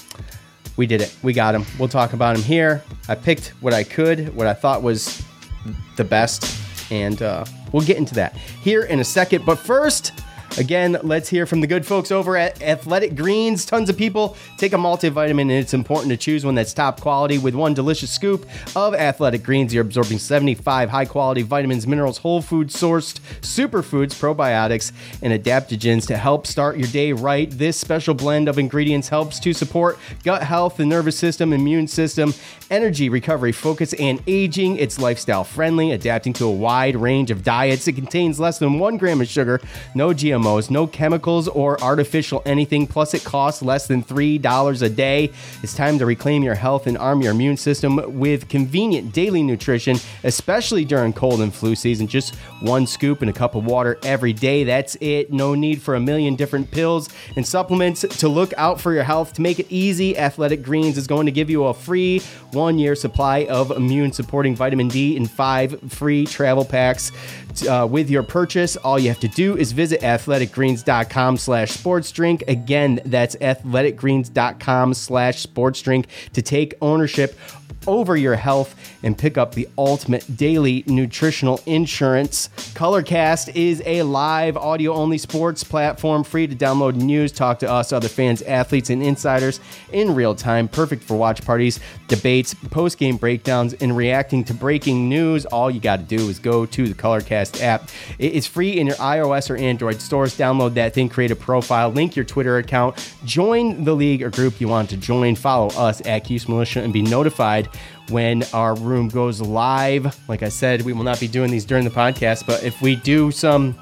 [0.76, 1.16] we did it.
[1.22, 1.64] We got him.
[1.78, 2.84] We'll talk about him here.
[3.08, 5.22] I picked what I could, what I thought was
[5.97, 6.60] the best,
[6.91, 9.45] and uh, we'll get into that here in a second.
[9.45, 10.14] But first,
[10.58, 13.66] Again, let's hear from the good folks over at Athletic Greens.
[13.66, 17.39] Tons of people take a multivitamin, and it's important to choose one that's top quality.
[17.39, 18.45] With one delicious scoop
[18.76, 24.91] of Athletic Greens, you're absorbing 75 high quality vitamins, minerals, whole food sourced superfoods, probiotics,
[25.24, 27.49] and adaptogens to help start your day right.
[27.49, 32.32] This special blend of ingredients helps to support gut health, the nervous system, immune system,
[32.74, 34.78] energy, recovery, focus, and aging.
[34.78, 37.88] It's lifestyle friendly, adapting to a wide range of diets.
[37.88, 39.61] It contains less than one gram of sugar,
[39.93, 45.32] no GMOs, no chemicals or artificial anything, plus it costs less than $3 a day.
[45.61, 49.97] It's time to reclaim your health and arm your immune system with convenient daily nutrition,
[50.24, 52.07] especially during cold and flu season.
[52.07, 54.63] Just one scoop and a cup of water every day.
[54.63, 55.32] That's it.
[55.32, 59.34] No need for a million different pills and supplements to look out for your health.
[59.34, 62.19] To make it easy, Athletic Greens is going to give you a free
[62.51, 67.11] one year supply of immune supporting vitamin D in five free travel packs
[67.68, 68.76] uh, with your purchase.
[68.78, 72.43] All you have to do is visit athleticgreens.com slash sports drink.
[72.47, 77.38] Again, that's athleticgreens.com slash sports drink to take ownership
[77.88, 82.49] over your health and pick up the ultimate daily nutritional insurance.
[82.74, 87.91] Colorcast is a live audio only sports platform free to download news, talk to us,
[87.91, 89.60] other fans, athletes, and insiders
[89.91, 90.68] in real time.
[90.68, 95.45] Perfect for watch parties, debates, post game breakdowns, and reacting to breaking news.
[95.45, 97.89] All you got to do is go to the Colorcast app.
[98.18, 100.38] It is free in your iOS or Android stores.
[100.38, 104.62] Download that thing, create a profile, link your Twitter account, join the league or group
[104.62, 107.70] you want to join, follow us at Cuse Militia, and be notified
[108.10, 110.18] when our room goes live.
[110.28, 112.95] Like I said, we will not be doing these during the podcast, but if we
[112.95, 113.74] do some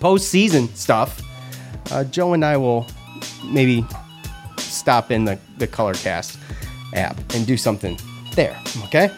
[0.00, 1.20] postseason stuff,
[1.90, 2.86] uh, Joe and I will
[3.44, 3.84] maybe
[4.58, 6.38] stop in the, the Colorcast
[6.94, 7.98] app and do something
[8.34, 8.58] there.
[8.84, 9.10] Okay.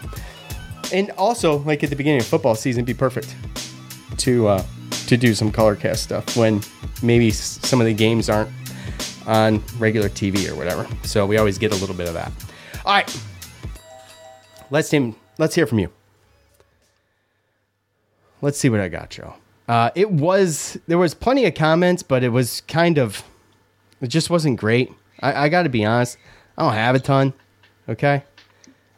[0.93, 3.35] And also, like at the beginning of football season, be perfect
[4.19, 4.65] to uh,
[5.07, 6.61] to do some Colorcast stuff when
[7.03, 8.51] maybe some of the games aren't
[9.27, 10.87] on regular TV or whatever.
[11.03, 12.33] So we always get a little bit of that.
[12.85, 13.23] All right.
[14.71, 15.17] Let's him.
[15.39, 15.91] Let's hear from you.
[18.41, 19.35] Let's see what I got, Joe.
[19.67, 23.25] Uh, it was there was plenty of comments, but it was kind of
[24.01, 24.93] it just wasn't great.
[25.21, 26.19] I, I got to be honest.
[26.59, 27.33] I don't have a ton.
[27.89, 28.23] Okay.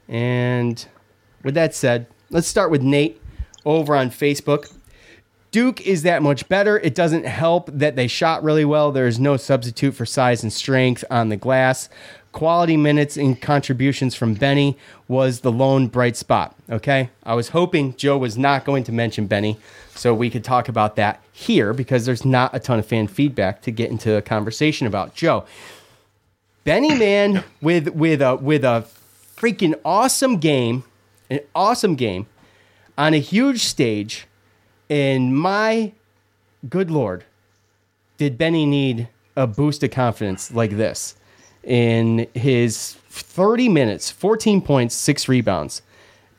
[0.09, 0.85] And
[1.43, 3.21] with that said, let's start with Nate
[3.65, 4.73] over on Facebook.
[5.53, 6.79] Duke is that much better.
[6.81, 8.93] It doesn't help that they shot really well.
[8.93, 11.89] There's no substitute for size and strength on the glass.
[12.37, 14.77] Quality minutes and contributions from Benny
[15.09, 16.55] was the lone bright spot.
[16.69, 17.09] Okay.
[17.23, 19.57] I was hoping Joe was not going to mention Benny
[19.95, 23.63] so we could talk about that here because there's not a ton of fan feedback
[23.63, 25.47] to get into a conversation about Joe.
[26.65, 28.87] Benny man with with a with a
[29.35, 30.85] freaking awesome game,
[31.31, 32.27] an awesome game
[32.99, 34.27] on a huge stage.
[34.91, 35.93] And my
[36.69, 37.25] good lord,
[38.19, 41.17] did Benny need a boost of confidence like this
[41.67, 45.83] in his 30 minutes, 14 points, six rebounds,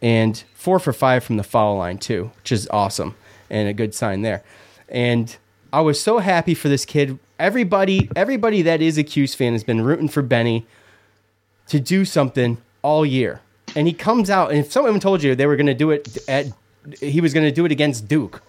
[0.02, 3.16] and four for five from the foul line, too, which is awesome
[3.50, 4.44] and a good sign there.
[4.90, 5.36] And
[5.72, 7.20] I was so happy for this kid.
[7.40, 10.66] Everybody, everybody that is a Cuse fan has been rooting for Benny
[11.68, 13.42] to do something all year.
[13.76, 16.18] And he comes out, and if someone told you they were going to do it
[16.30, 16.48] at,
[17.00, 18.42] he was going to do it against Duke,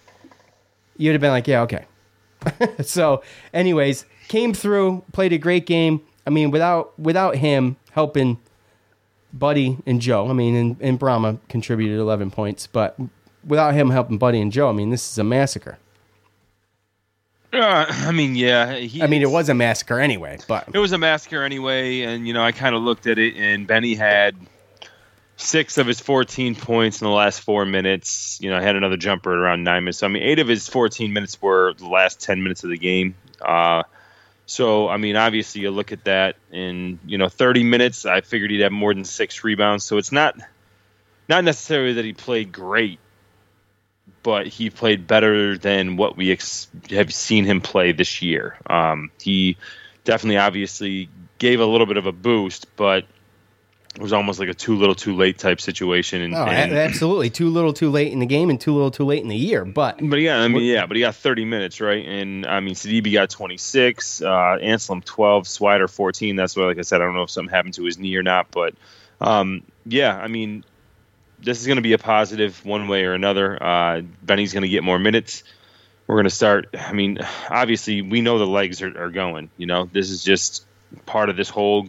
[0.96, 1.86] you'd have been like, yeah, okay.
[2.82, 3.22] so,
[3.52, 6.02] anyways, came through, played a great game.
[6.28, 8.38] I mean, without without him helping
[9.32, 13.00] Buddy and Joe, I mean, and, and Bourama contributed 11 points, but
[13.42, 15.78] without him helping Buddy and Joe, I mean, this is a massacre.
[17.50, 18.66] Uh, I mean, yeah.
[19.00, 22.02] I mean, it was a massacre anyway, but it was a massacre anyway.
[22.02, 24.36] And you know, I kind of looked at it, and Benny had
[25.38, 28.38] six of his 14 points in the last four minutes.
[28.42, 30.00] You know, I had another jumper at around nine minutes.
[30.00, 32.76] So I mean, eight of his 14 minutes were the last 10 minutes of the
[32.76, 33.14] game.
[33.40, 33.84] Uh,
[34.48, 38.04] so I mean, obviously, you look at that in you know 30 minutes.
[38.06, 39.84] I figured he'd have more than six rebounds.
[39.84, 40.34] So it's not
[41.28, 42.98] not necessarily that he played great
[44.22, 48.56] but he played better than what we ex- have seen him play this year.
[48.66, 49.56] Um, he
[50.04, 53.06] definitely, obviously, gave a little bit of a boost, but
[53.98, 56.22] it was almost like a too little, too late type situation.
[56.22, 57.30] And, Oh, and absolutely.
[57.30, 59.64] Too little, too late in the game, and too little, too late in the year.
[59.64, 62.06] But But yeah, I mean, yeah, but he got 30 minutes, right?
[62.06, 64.24] And I mean, Sidibe got 26, uh,
[64.62, 66.36] Anselem 12, Swider 14.
[66.36, 68.22] That's why, like I said, I don't know if something happened to his knee or
[68.22, 68.74] not, but
[69.20, 70.64] um, yeah, I mean,
[71.40, 73.60] this is going to be a positive one way or another.
[73.60, 75.42] Uh, Benny's going to get more minutes.
[76.06, 76.68] We're going to start.
[76.78, 77.18] I mean,
[77.50, 79.50] obviously, we know the legs are, are going.
[79.56, 80.66] You know, this is just
[81.04, 81.88] part of this whole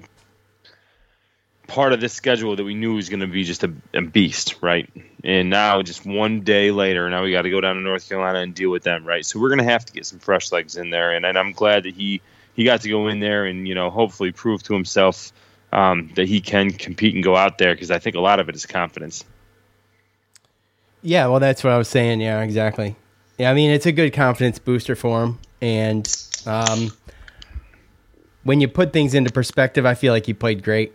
[1.70, 4.56] part of this schedule that we knew was going to be just a, a beast,
[4.60, 4.90] right?
[5.24, 8.40] And now, just one day later, now we got to go down to North Carolina
[8.40, 9.26] and deal with them, right?
[9.26, 11.54] So we're going to have to get some fresh legs in there, and, and I'm
[11.54, 12.22] glad that he
[12.56, 15.32] he got to go in there and you know hopefully prove to himself
[15.72, 18.50] um, that he can compete and go out there because I think a lot of
[18.50, 19.24] it is confidence.
[21.02, 22.20] yeah, well, that's what I was saying.
[22.20, 22.96] Yeah, exactly.
[23.38, 26.12] Yeah, I mean, it's a good confidence booster for him, and
[26.46, 26.92] um,
[28.44, 30.94] when you put things into perspective, I feel like he played great.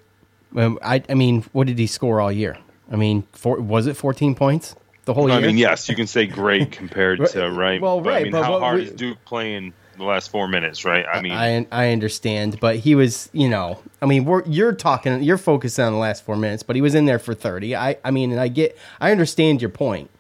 [0.55, 2.57] Um, I, I mean, what did he score all year?
[2.91, 5.39] I mean, four, was it 14 points the whole year?
[5.39, 7.81] I mean, yes, you can say great compared to right.
[7.81, 10.49] Well, but, I right, mean, but how hard we- is Duke playing the last four
[10.49, 11.07] minutes, right?
[11.13, 15.23] I mean, I I understand, but he was, you know, I mean, we're, you're talking,
[15.23, 17.77] you're focused on the last four minutes, but he was in there for 30.
[17.77, 20.11] I, I mean, and I get, I understand your point.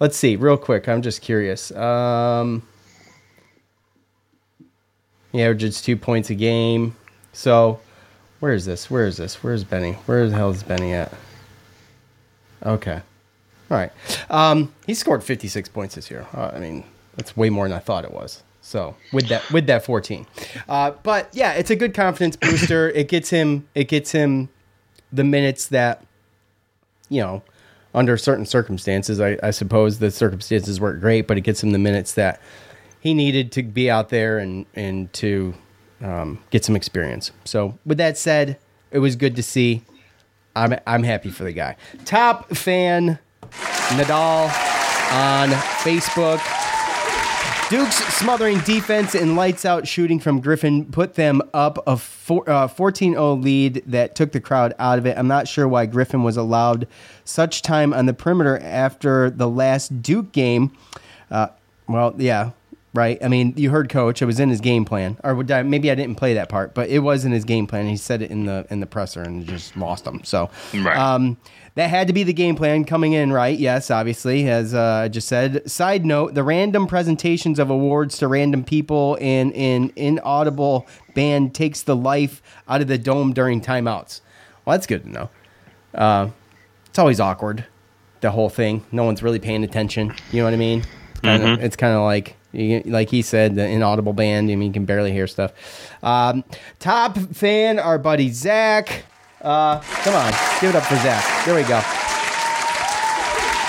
[0.00, 0.88] Let's see, real quick.
[0.88, 1.72] I'm just curious.
[1.72, 2.62] Um,
[5.32, 6.96] he averages two points a game.
[7.32, 7.80] So,
[8.44, 8.90] where is this?
[8.90, 9.42] Where is this?
[9.42, 9.92] Where's Benny?
[10.04, 11.10] Where the hell is Benny at?
[12.62, 13.00] Okay.
[13.70, 13.90] All right.
[14.28, 16.26] Um, he scored 56 points this year.
[16.34, 16.84] Uh, I mean,
[17.16, 18.42] that's way more than I thought it was.
[18.60, 20.26] So with that with that 14,
[20.68, 22.90] uh, but yeah, it's a good confidence booster.
[22.94, 24.50] it gets him it gets him
[25.10, 26.04] the minutes that
[27.08, 27.42] you know
[27.94, 29.22] under certain circumstances.
[29.22, 32.42] I, I suppose the circumstances weren't great, but it gets him the minutes that
[33.00, 35.54] he needed to be out there and and to
[36.04, 37.32] um, get some experience.
[37.44, 38.58] So with that said,
[38.90, 39.82] it was good to see.
[40.54, 41.76] I'm I'm happy for the guy.
[42.04, 43.18] Top fan
[43.50, 44.44] Nadal
[45.12, 45.48] on
[45.82, 46.40] Facebook.
[47.70, 53.42] Duke's smothering defense and lights out shooting from Griffin put them up a uh, 14-0
[53.42, 55.16] lead that took the crowd out of it.
[55.16, 56.86] I'm not sure why Griffin was allowed
[57.24, 60.76] such time on the perimeter after the last Duke game.
[61.30, 61.48] Uh,
[61.88, 62.50] well, yeah,
[62.94, 63.22] right.
[63.22, 64.22] I mean, you heard Coach.
[64.22, 66.72] It was in his game plan, or would I- maybe I didn't play that part,
[66.74, 67.86] but it was in his game plan.
[67.88, 70.20] He said it in the in the presser and just lost him.
[70.24, 70.96] So, Right.
[70.96, 71.36] um,
[71.74, 73.58] that had to be the game plan coming in, right?
[73.58, 75.68] Yes, obviously, as uh, I just said.
[75.70, 81.82] Side note: the random presentations of awards to random people in in inaudible band takes
[81.82, 84.20] the life out of the dome during timeouts.
[84.64, 85.30] Well, that's good to know.
[85.94, 86.28] Uh,
[86.86, 87.64] it's always awkward,
[88.20, 88.84] the whole thing.
[88.92, 90.14] No one's really paying attention.
[90.32, 90.84] You know what I mean?
[91.24, 94.50] It's kind of like, you- like he said, the inaudible band.
[94.50, 95.52] I mean, you can barely hear stuff.
[96.02, 96.44] Um,
[96.78, 99.04] top fan, our buddy Zach.
[99.42, 101.44] Uh, come on, give it up for Zach.
[101.44, 101.80] There we go.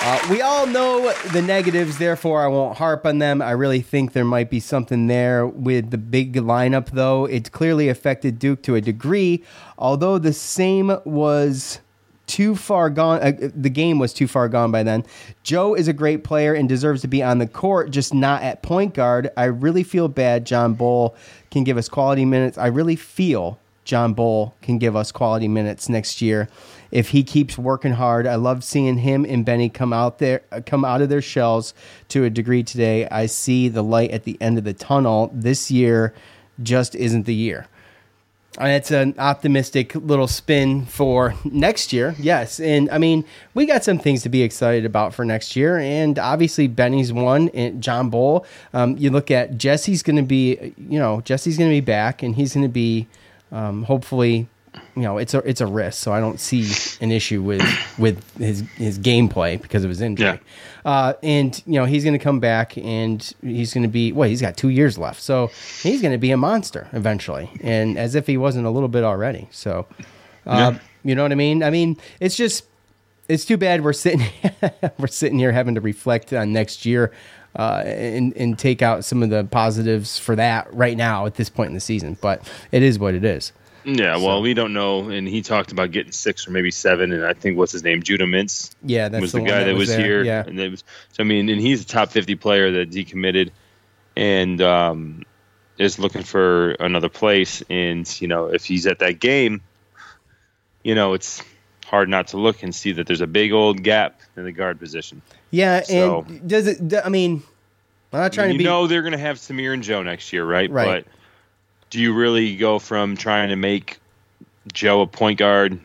[0.07, 3.41] Uh, we all know the negatives, therefore I won't harp on them.
[3.41, 7.25] I really think there might be something there with the big lineup, though.
[7.25, 9.43] It clearly affected Duke to a degree,
[9.79, 11.79] although the same was
[12.28, 13.21] too far gone.
[13.21, 15.03] Uh, the game was too far gone by then.
[15.43, 18.61] Joe is a great player and deserves to be on the court, just not at
[18.61, 19.30] point guard.
[19.38, 20.45] I really feel bad.
[20.45, 21.15] John Bol
[21.51, 22.57] can give us quality minutes.
[22.57, 26.49] I really feel John Bol can give us quality minutes next year
[26.91, 28.26] if he keeps working hard.
[28.26, 31.73] I love seeing him and Benny come out there, uh, come out of their shells
[32.09, 33.07] to a degree today.
[33.09, 35.30] I see the light at the end of the tunnel.
[35.34, 36.13] This year
[36.63, 37.67] just isn't the year.
[38.60, 42.16] It's an optimistic little spin for next year.
[42.18, 42.60] Yes.
[42.60, 45.78] And I mean, we got some things to be excited about for next year.
[45.78, 48.45] And obviously, Benny's one, and John Bol.
[48.74, 52.24] Um, you look at Jesse's going to be, you know, Jesse's going to be back
[52.24, 53.08] and he's going to be
[53.51, 54.47] um, hopefully.
[54.96, 56.66] You know, it's a it's a risk, so I don't see
[57.04, 57.62] an issue with
[57.98, 60.39] with his his gameplay because of his injury.
[60.86, 64.30] Uh, and you know, he's going to come back and he's going to be well.
[64.30, 65.48] He's got two years left, so
[65.84, 69.04] he's going to be a monster eventually, and as if he wasn't a little bit
[69.04, 69.48] already.
[69.52, 69.86] So,
[70.48, 70.80] uh, Yeah.
[71.04, 71.62] you know what I mean?
[71.64, 72.64] I mean, it's just
[73.28, 74.26] it's too bad we're sitting
[74.98, 77.12] we're sitting here having to reflect on next year
[77.58, 81.50] uh, and and take out some of the positives for that right now at this
[81.50, 82.18] point in the season.
[82.22, 83.52] But it is what it is.
[83.86, 87.23] Yeah, well, we don't know, and he talked about getting six or maybe seven, and
[87.23, 88.73] I think what's his name, Judah Mintz.
[88.83, 90.23] Yeah, that's was the the, one guy that that, was there, here.
[90.23, 90.43] yeah.
[90.45, 93.51] and it was, so I mean, and he's a top fifty player that decommitted,
[94.15, 95.23] and um,
[95.77, 97.61] is looking for another place.
[97.69, 99.61] And you know, if he's at that game,
[100.83, 101.43] you know, it's
[101.86, 104.79] hard not to look and see that there's a big old gap in the guard
[104.79, 105.21] position.
[105.51, 106.93] Yeah, So- and does it?
[107.05, 107.43] I mean,
[108.11, 108.63] I'm not trying you to be.
[108.63, 110.69] know they're going to have Symir and Joe next year, right?
[110.69, 111.05] Right.
[111.05, 111.11] But
[111.96, 114.00] do you really go from trying to make
[114.74, 115.80] Joe a point guard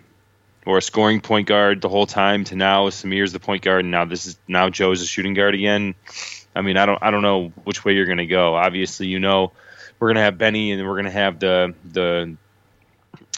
[0.66, 3.92] or a scoring point guard the whole time to now Symir's the point guard and
[3.92, 5.94] now this is now Joe's a shooting guard again.
[6.52, 8.56] I mean, I don't I don't know which way you're going to go.
[8.56, 9.52] Obviously, you know,
[10.00, 12.36] we're going to have Benny and we're going to have the the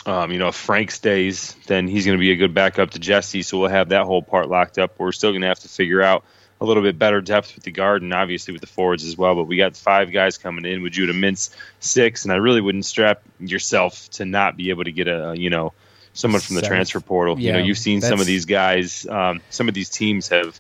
[0.06, 2.98] um, you know, if Frank stays, then he's going to be a good backup to
[2.98, 3.42] Jesse.
[3.42, 4.94] So we'll have that whole part locked up.
[4.98, 6.24] We're still going to have to figure out
[6.62, 9.34] a little bit better depth with the guard and obviously with the forwards as well.
[9.34, 11.50] But we got five guys coming in with Judah Mintz
[11.80, 15.50] six, and I really wouldn't strap yourself to not be able to get a you
[15.50, 15.72] know
[16.12, 17.38] someone from the transfer portal.
[17.38, 19.04] Yeah, you know, you've seen some of these guys.
[19.06, 20.58] Um, some of these teams have,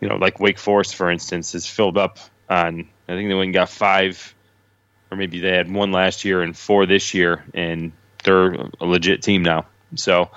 [0.00, 2.18] you know, like Wake Forest, for instance, is filled up
[2.48, 2.88] on.
[3.08, 4.34] I think they went and got five,
[5.10, 7.92] or maybe they had one last year and four this year, and
[8.24, 9.66] they're a legit team now.
[9.94, 10.30] So.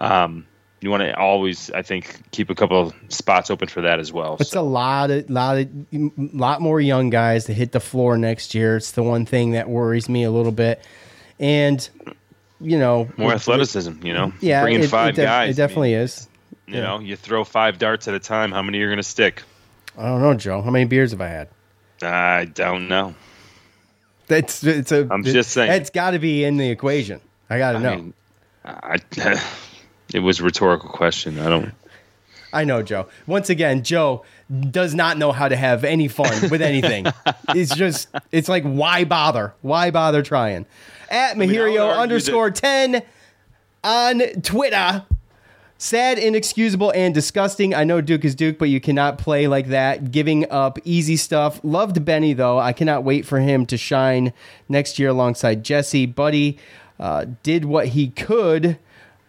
[0.00, 0.46] Um,
[0.80, 4.12] you want to always, I think, keep a couple of spots open for that as
[4.12, 4.36] well.
[4.40, 5.68] It's a lot of lot of
[6.16, 8.76] lot more young guys to hit the floor next year.
[8.76, 10.82] It's the one thing that worries me a little bit,
[11.38, 11.86] and
[12.60, 14.32] you know More it- athleticism, you know.
[14.40, 15.50] Yeah, bringing it, five def- guys.
[15.50, 16.28] It definitely is.
[16.66, 18.52] You know, you throw five darts at a time.
[18.52, 19.42] How many are you going to stick?
[19.98, 20.62] I don't know, Joe.
[20.62, 21.48] How many beers have I had?
[22.00, 23.14] I don't know.
[24.28, 25.08] That's it's a.
[25.10, 25.72] I'm just saying.
[25.72, 27.20] It's got to be in the equation.
[27.50, 27.96] I got to know.
[27.96, 28.14] mean,
[28.64, 28.98] I,
[30.12, 31.38] it was a rhetorical question.
[31.38, 31.72] I don't.
[32.52, 33.06] I know, Joe.
[33.26, 34.24] Once again, Joe
[34.70, 37.06] does not know how to have any fun with anything.
[37.50, 39.54] it's just, it's like, why bother?
[39.62, 40.66] Why bother trying?
[41.10, 43.02] At mean, I Mahirio argue underscore 10
[43.84, 45.04] on Twitter.
[45.78, 47.74] Sad, inexcusable, and disgusting.
[47.74, 50.10] I know Duke is Duke, but you cannot play like that.
[50.10, 51.58] Giving up easy stuff.
[51.62, 52.58] Loved Benny, though.
[52.58, 54.34] I cannot wait for him to shine
[54.68, 56.04] next year alongside Jesse.
[56.04, 56.58] Buddy
[56.98, 58.78] uh, did what he could.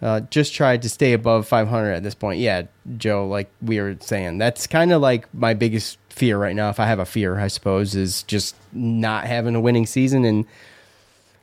[0.01, 2.39] Uh, just tried to stay above 500 at this point.
[2.39, 2.63] Yeah,
[2.97, 6.69] Joe, like we were saying, that's kind of like my biggest fear right now.
[6.69, 10.45] If I have a fear, I suppose, is just not having a winning season and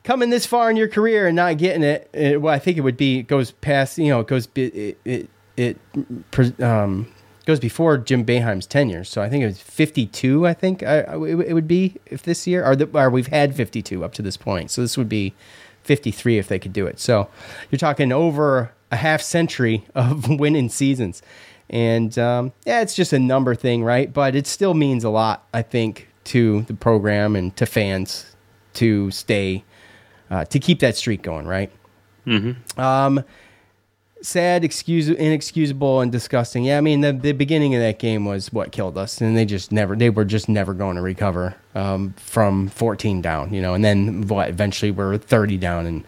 [0.03, 2.11] coming this far in your career and not getting it.
[2.13, 3.97] it well, I think it would be it goes past.
[3.97, 5.79] You know, it goes it it, it
[6.61, 7.13] um,
[7.47, 9.05] goes before Jim Boeheim's tenure.
[9.05, 10.47] So I think it was 52.
[10.47, 14.05] I think I, it would be if this year or, the, or we've had 52
[14.05, 14.71] up to this point.
[14.71, 15.33] So this would be
[15.89, 17.01] 53 if they could do it.
[17.01, 17.29] So
[17.71, 21.23] you're talking over a half century of winning seasons.
[21.71, 24.13] And um, yeah, it's just a number thing, right?
[24.13, 28.37] But it still means a lot, I think, to the program and to fans
[28.75, 29.65] to stay,
[30.31, 31.73] uh, to keep that streak going, right?
[32.27, 32.81] Mm-hmm.
[32.81, 33.25] Um,
[34.23, 36.65] sad, excuse, inexcusable, and disgusting.
[36.65, 39.45] Yeah, I mean the the beginning of that game was what killed us, and they
[39.45, 43.75] just never they were just never going to recover um, from 14 down, you know,
[43.75, 44.49] and then what?
[44.49, 46.05] Eventually we're 30 down, and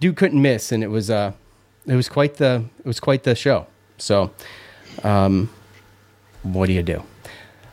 [0.00, 1.32] Duke couldn't miss, and it was uh
[1.86, 3.66] it was quite the it was quite the show.
[3.98, 4.30] So,
[5.02, 5.50] um,
[6.42, 7.02] what do you do?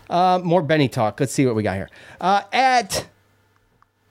[0.09, 1.19] Uh, more Benny talk.
[1.19, 1.89] Let's see what we got here.
[2.21, 3.07] Uh, at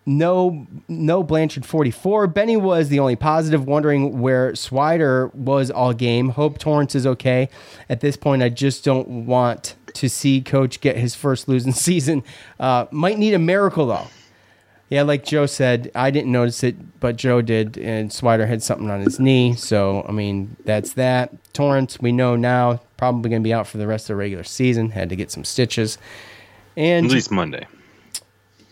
[0.05, 2.27] no no Blanchard 44.
[2.27, 6.31] Benny was the only positive, wondering where Swider was all game.
[6.31, 7.49] Hope Torrence is okay.
[7.89, 12.25] At this point, I just don't want to see Coach get his first losing season.
[12.59, 14.07] Uh, might need a miracle, though.
[14.89, 18.91] Yeah, like Joe said, I didn't notice it, but Joe did, and Swider had something
[18.91, 19.55] on his knee.
[19.55, 21.33] So, I mean, that's that.
[21.55, 24.45] Torrence, we know now, probably going to be out for the rest of the regular
[24.45, 24.91] season.
[24.91, 25.97] Had to get some stitches.
[26.77, 27.67] And At least Monday.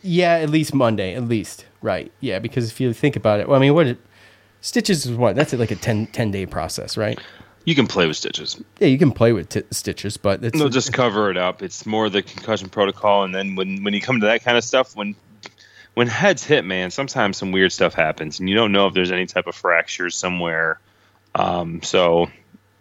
[0.03, 1.67] Yeah, at least Monday, at least.
[1.83, 2.13] Right.
[2.21, 3.99] Yeah, because if you think about it, well, I mean, what it,
[4.61, 5.37] stitches is what?
[5.37, 7.19] That's like a 10, 10 day process, right?
[7.65, 8.63] You can play with stitches.
[8.79, 11.63] Yeah, you can play with t- stitches, but it's They'll just cover it up.
[11.63, 14.65] It's more the concussion protocol, and then when when you come to that kind of
[14.65, 15.15] stuff, when
[15.93, 19.13] when heads hit, man, sometimes some weird stuff happens, and you don't know if there's
[19.13, 20.81] any type of fractures somewhere.
[21.35, 22.31] Um, so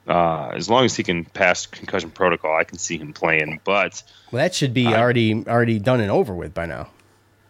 [0.07, 3.59] uh, as long as he can pass concussion protocol, I can see him playing.
[3.65, 4.01] But
[4.31, 6.89] well, that should be already already done and over with by now.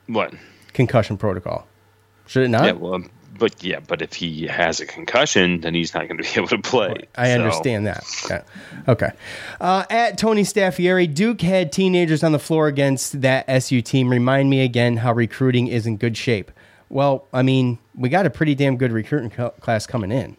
[0.09, 0.33] What?
[0.73, 1.65] Concussion protocol.
[2.27, 2.65] Should it not?
[2.65, 3.03] Yeah, well,
[3.37, 6.47] but yeah, but if he has a concussion, then he's not going to be able
[6.49, 6.93] to play.
[7.15, 8.03] I So- understand that.
[8.29, 8.41] Yeah.
[8.87, 9.11] Okay.
[9.59, 14.09] Uh, at Tony Staffieri, Duke had teenagers on the floor against that SU team.
[14.09, 16.51] Remind me again how recruiting is in good shape.
[16.89, 20.35] Well, I mean, we got a pretty damn good recruiting cl- class coming in.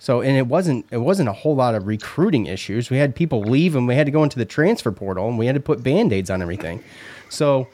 [0.00, 2.88] So, and it wasn't it wasn't a whole lot of recruiting issues.
[2.88, 5.46] We had people leave, and we had to go into the transfer portal, and we
[5.46, 6.84] had to put band aids on everything.
[7.30, 7.66] So,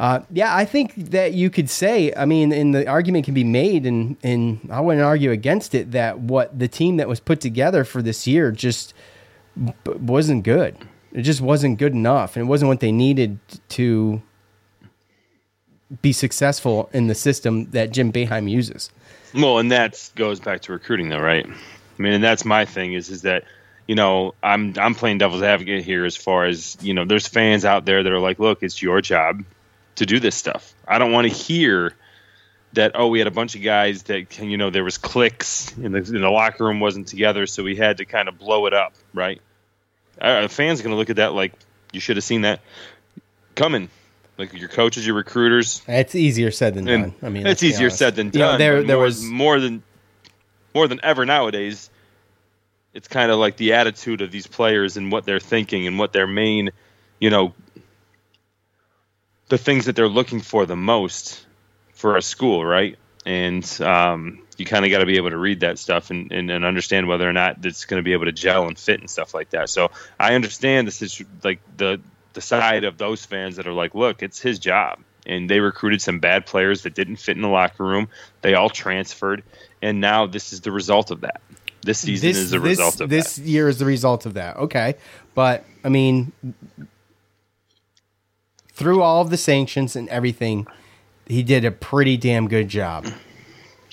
[0.00, 3.44] uh, yeah, I think that you could say, I mean, and the argument can be
[3.44, 7.42] made, and and I wouldn't argue against it that what the team that was put
[7.42, 8.94] together for this year just
[9.62, 10.74] b- wasn't good.
[11.12, 13.40] It just wasn't good enough, and it wasn't what they needed
[13.70, 14.22] to
[16.00, 18.90] be successful in the system that Jim Boeheim uses.
[19.34, 21.44] Well, and that goes back to recruiting, though, right?
[21.46, 23.44] I mean, and that's my thing is is that
[23.86, 27.04] you know I'm I'm playing devil's advocate here as far as you know.
[27.04, 29.44] There's fans out there that are like, look, it's your job
[30.00, 30.74] to do this stuff.
[30.88, 31.94] I don't want to hear
[32.72, 35.92] that oh we had a bunch of guys that you know there was clicks in
[35.92, 38.72] the, in the locker room wasn't together so we had to kind of blow it
[38.72, 39.40] up right
[40.20, 41.52] uh, fan's going to look at that like
[41.92, 42.60] you should have seen that
[43.56, 43.88] coming
[44.38, 47.14] like your coaches your recruiters It's easier said than and done.
[47.22, 47.98] I mean, it's easier honest.
[47.98, 49.82] said than done You know, there, there more, was more than
[50.72, 51.90] more than ever nowadays
[52.94, 56.12] it's kind of like the attitude of these players and what they're thinking and what
[56.12, 56.70] their main
[57.18, 57.52] you know
[59.50, 61.44] the things that they're looking for the most
[61.92, 62.96] for a school right?
[63.26, 66.50] And um, you kind of got to be able to read that stuff and, and,
[66.50, 69.10] and understand whether or not it's going to be able to gel and fit and
[69.10, 69.68] stuff like that.
[69.68, 72.00] So i understand this is like the
[72.32, 75.00] the side of those fans that are like look it's his job.
[75.26, 78.08] And they recruited some bad players that didn't fit in the locker room.
[78.40, 79.42] They all transferred
[79.82, 81.42] and now this is the result of that.
[81.82, 83.16] This season this, is the this, result of that.
[83.16, 84.56] this year is the result of that.
[84.56, 84.96] Okay,
[85.34, 86.32] but I mean,
[88.80, 90.66] through all of the sanctions and everything,
[91.26, 93.06] he did a pretty damn good job.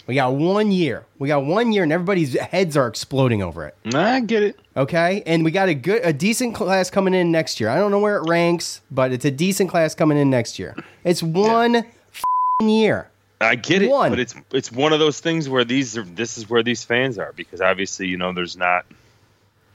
[0.08, 1.06] We got one year.
[1.20, 3.76] We got one year, and everybody's heads are exploding over it.
[3.94, 7.60] i get it Okay, and we got a good, a decent class coming in next
[7.60, 7.70] year.
[7.70, 10.74] I don't know where it ranks, but it's a decent class coming in next year.
[11.04, 13.10] It's one f***ing year.
[13.42, 14.12] I get it, one.
[14.12, 17.20] but it's it's one of those things where these are this is where these fans
[17.20, 18.86] are because obviously you know there's not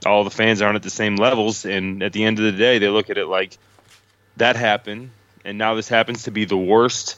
[0.05, 2.79] all the fans aren't at the same levels, and at the end of the day
[2.79, 3.59] they look at it like
[4.37, 5.11] that happened,
[5.45, 7.17] and now this happens to be the worst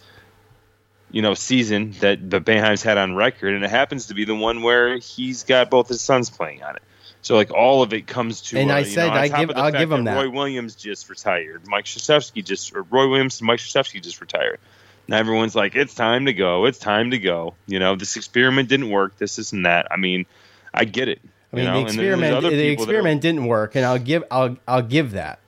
[1.11, 4.35] you know season that the Boeheims had on record, and it happens to be the
[4.35, 6.81] one where he's got both his sons playing on it.
[7.21, 9.71] So like all of it comes to And uh, I said know, I give- I'll
[9.71, 10.15] give him that.
[10.15, 14.59] Roy Williams just retired, Mike Krzyzewski just or Roy Williams and Mike Krzyzewski just retired.
[15.07, 16.65] Now everyone's like, it's time to go.
[16.65, 17.53] It's time to go.
[17.67, 19.17] You know, this experiment didn't work.
[19.17, 19.87] This, isn't that.
[19.91, 20.25] I mean,
[20.73, 21.19] I get it.
[21.53, 21.73] I mean, you know?
[21.73, 24.23] the and then there's experiment the people that are- experiment didn't work, and I'll give
[24.29, 25.39] I'll I'll give that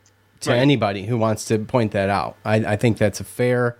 [0.42, 0.60] to Right.
[0.60, 2.36] anybody who wants to point that out.
[2.46, 3.78] I, I think that's a fair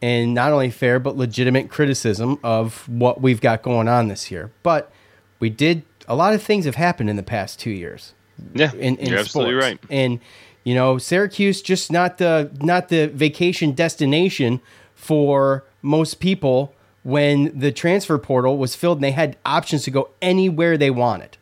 [0.00, 4.50] and not only fair but legitimate criticism of what we've got going on this year.
[4.62, 4.90] But
[5.38, 8.14] we did a lot of things have happened in the past two years.
[8.54, 9.78] Yeah, in, in you're absolutely right.
[9.90, 10.18] And
[10.64, 14.60] you know, Syracuse just not the not the vacation destination
[14.94, 20.10] for most people when the transfer portal was filled and they had options to go
[20.20, 21.36] anywhere they wanted.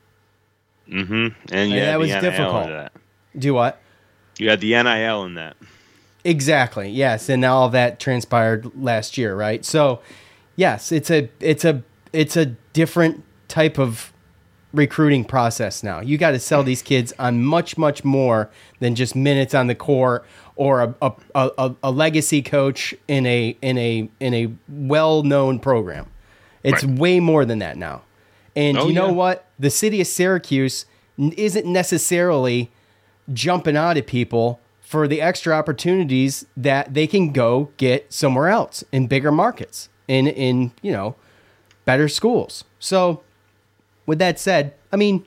[0.88, 1.14] Mm-hmm.
[1.14, 2.68] And And yeah, that was difficult.
[2.68, 2.92] that.
[3.38, 3.80] Do what?
[4.40, 5.56] You had the NIL in that.
[6.24, 6.90] Exactly.
[6.90, 9.64] Yes, and all that transpired last year, right?
[9.64, 10.00] So,
[10.56, 11.82] yes, it's a it's a
[12.12, 14.12] it's a different type of
[14.72, 16.00] recruiting process now.
[16.00, 19.74] You got to sell these kids on much much more than just minutes on the
[19.74, 20.24] court
[20.56, 26.06] or a a, a, a legacy coach in a in a in a well-known program.
[26.62, 26.98] It's Right.
[26.98, 28.02] way more than that now.
[28.54, 29.12] And Oh, you know yeah.
[29.12, 29.46] what?
[29.58, 30.84] The city of Syracuse
[31.18, 32.70] isn't necessarily
[33.32, 38.82] jumping out at people for the extra opportunities that they can go get somewhere else
[38.90, 41.14] in bigger markets in in you know
[41.84, 43.22] better schools so
[44.06, 45.24] with that said i mean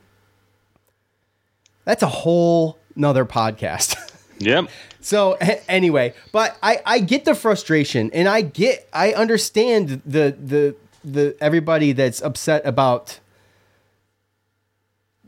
[1.86, 3.96] that's a whole nother podcast
[4.40, 4.70] Yep.
[5.00, 5.34] so
[5.70, 10.76] anyway but i i get the frustration and i get i understand the the
[11.06, 13.20] the everybody that's upset about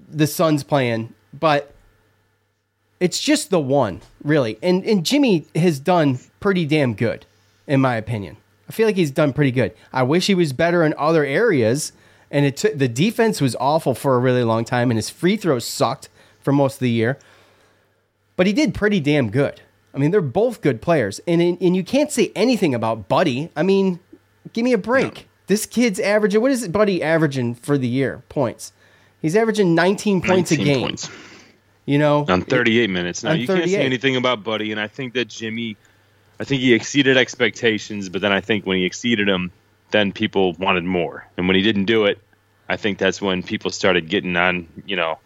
[0.08, 1.75] the Suns plan but
[3.06, 4.58] it's just the one, really.
[4.64, 7.28] And and Jimmy has done pretty damn good,
[7.68, 8.38] in my opinion.
[8.68, 9.76] I feel like he's done pretty good.
[9.94, 11.92] I wish he was better in other areas.
[12.32, 15.66] And it the defense was awful for a really long time, and his free throws
[15.66, 16.10] sucked
[16.42, 17.20] for most of the year.
[18.36, 19.62] But he did pretty damn good.
[19.94, 23.52] I mean, they're both good players, and and you can't say anything about Buddy.
[23.56, 24.00] I mean,
[24.52, 25.30] give me a break.
[25.46, 28.74] This kid's averaging what is it, Buddy averaging for the year points?
[29.22, 30.82] He's averaging 19 points a game.
[30.82, 31.08] points.
[31.86, 33.24] You know, on 38 minutes.
[33.24, 35.78] Now you can't say anything about Buddy, and I think that Jimmy,
[36.40, 39.52] I think he exceeded expectations, but then I think when he exceeded them,
[39.92, 42.20] then people wanted more, and when he didn't do it,
[42.68, 45.20] I think that's when people started getting on, you know.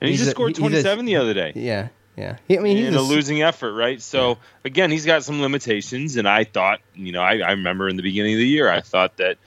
[0.00, 1.52] And he just a- scored he's a- 27 the other day.
[1.54, 2.36] Yeah, yeah.
[2.50, 4.02] I mean, he's in a a- losing effort, right?
[4.02, 7.96] So again, he's got some limitations, and I thought, you know, I, I remember in
[7.96, 9.38] the beginning of the year, I thought that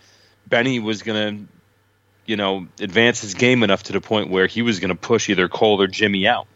[0.47, 1.51] Benny was going to,
[2.25, 5.29] you know, advance his game enough to the point where he was going to push
[5.29, 6.47] either Cole or Jimmy out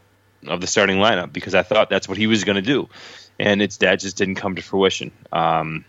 [0.46, 2.90] of the starting lineup because I thought that's what he was going to do,
[3.40, 5.12] and it's that just didn't come to fruition.
[5.32, 5.86] Um,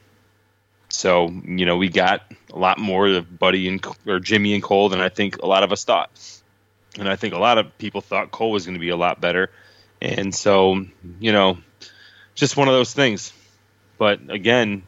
[0.88, 2.22] so you know, we got
[2.52, 5.62] a lot more of Buddy and or Jimmy and Cole than I think a lot
[5.62, 6.10] of us thought,
[6.98, 9.20] and I think a lot of people thought Cole was going to be a lot
[9.20, 9.50] better,
[10.00, 10.84] and so
[11.20, 11.58] you know,
[12.34, 13.32] just one of those things.
[13.98, 14.84] But again,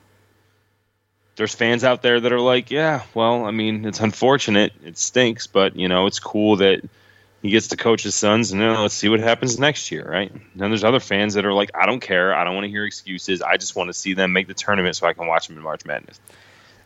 [1.36, 5.46] there's fans out there that are like, yeah, well, I mean, it's unfortunate, it stinks,
[5.46, 6.82] but you know, it's cool that
[7.42, 10.30] he gets to coach his sons, and know, let's see what happens next year, right?
[10.54, 12.84] Then there's other fans that are like, I don't care, I don't want to hear
[12.84, 15.56] excuses, I just want to see them make the tournament so I can watch them
[15.56, 16.20] in March Madness.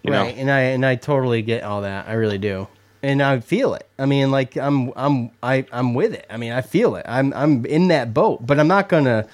[0.02, 0.22] You know?
[0.22, 2.06] right, and I and I totally get all that.
[2.06, 2.68] I really do,
[3.02, 3.88] and I feel it.
[3.98, 6.26] I mean, like I'm I'm I I'm with it.
[6.28, 7.06] I mean, I feel it.
[7.08, 9.26] I'm I'm in that boat, but I'm not gonna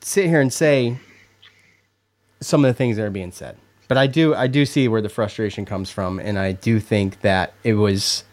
[0.00, 0.98] sit here and say
[2.40, 3.56] some of the things that are being said.
[3.88, 7.20] But I do I do see where the frustration comes from, and I do think
[7.20, 8.24] that it was,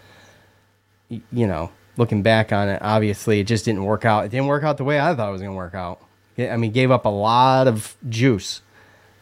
[1.09, 4.25] you know, looking back on it, obviously it just didn't work out.
[4.25, 6.01] It didn't work out the way I thought it was going to work out.
[6.37, 8.61] I mean, gave up a lot of juice,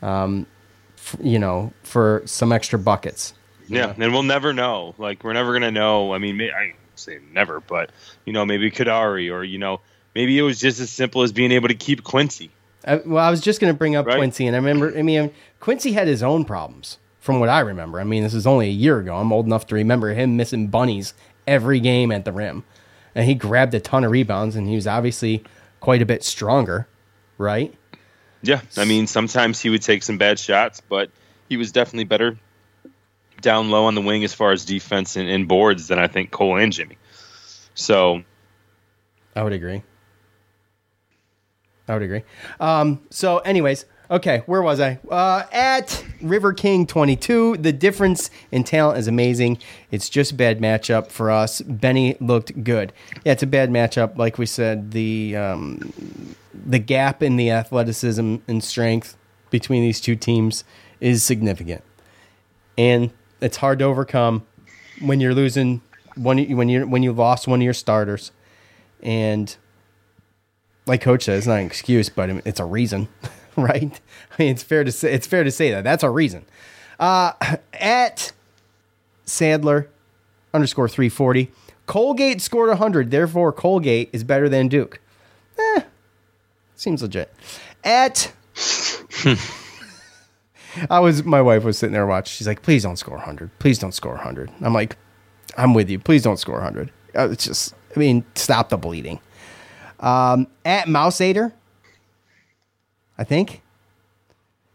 [0.01, 0.45] um,
[0.97, 3.34] f- you know, for some extra buckets.
[3.67, 4.95] Yeah, and we'll never know.
[4.97, 6.13] Like we're never gonna know.
[6.13, 7.91] I mean, may, I say never, but
[8.26, 9.82] you know, maybe Kadary, or you know,
[10.15, 12.51] maybe it was just as simple as being able to keep Quincy.
[12.86, 14.17] I, well, I was just going to bring up Right.
[14.17, 14.97] Quincy, and I remember.
[14.97, 17.99] I mean, Quincy had his own problems, from what I remember.
[17.99, 19.17] I mean, this is only a year ago.
[19.17, 21.13] I'm old enough to remember him missing bunnies
[21.49, 22.63] every game at the rim,
[23.15, 25.43] and he grabbed a ton of rebounds, and he was obviously
[25.79, 26.87] quite a bit stronger,
[27.37, 27.73] right?
[28.41, 31.09] Yeah, I mean, sometimes he would take some bad shots, but
[31.49, 32.37] he was definitely better
[33.41, 36.31] down low on the wing as far as defense and, and boards than I think
[36.31, 36.97] Cole and Jimmy.
[37.73, 38.23] So
[39.35, 39.83] I would agree.
[41.87, 42.23] I would agree.
[42.59, 44.99] Um, so, anyways, okay, where was I?
[45.10, 49.57] Uh, at River King 22, the difference in talent is amazing.
[49.91, 51.62] It's just a bad matchup for us.
[51.62, 52.93] Benny looked good.
[53.26, 54.18] Yeah, it's a bad matchup.
[54.18, 55.93] Like we said, the um,
[56.53, 59.18] the gap in the athleticism and strength
[59.49, 60.64] between these two teams
[60.99, 61.84] is significant,
[62.78, 64.45] and it's hard to overcome
[65.01, 65.82] when you're losing
[66.16, 68.32] one when you when you lost one of your starters,
[69.01, 69.55] and
[70.86, 73.07] like coach said, it's not an excuse, but it's a reason,
[73.57, 73.99] right?
[74.31, 76.45] I mean, it's fair to say it's fair to say that that's a reason.
[76.99, 77.33] Uh,
[77.73, 78.31] at
[79.25, 79.87] Sandler
[80.53, 81.51] underscore three forty,
[81.85, 84.99] Colgate scored hundred, therefore Colgate is better than Duke.
[85.57, 85.81] Eh,
[86.75, 87.33] seems legit.
[87.83, 88.31] At
[90.89, 92.31] I was my wife was sitting there watching.
[92.31, 93.57] She's like, "Please don't score 100.
[93.59, 94.97] Please don't score 100." I'm like,
[95.57, 95.99] "I'm with you.
[95.99, 99.19] Please don't score 100." Uh, It's just, I mean, stop the bleeding.
[99.99, 101.51] Um, at Mouseader,
[103.20, 103.61] I think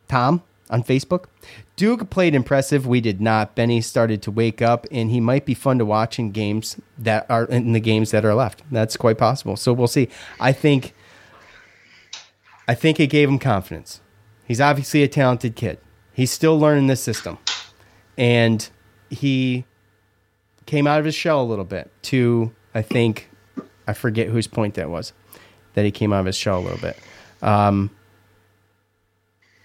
[0.07, 1.25] Tom on Facebook.
[1.77, 2.87] Duke played impressive.
[2.87, 3.55] We did not.
[3.55, 7.27] Benny started to wake up, and he might be fun to watch in games that
[7.29, 8.63] are in the games that are left.
[8.71, 9.57] That's quite possible.
[9.57, 10.09] So we'll see.
[10.39, 10.95] I think.
[12.67, 14.01] I think it gave him confidence.
[14.47, 15.79] He's obviously a talented kid.
[16.15, 17.39] He's still learning this system.
[18.17, 18.69] And
[19.11, 19.65] he
[20.65, 23.29] came out of his shell a little bit to, I think,
[23.87, 25.13] I forget whose point that was,
[25.75, 26.99] that he came out of his shell a little bit.
[27.43, 27.91] Um,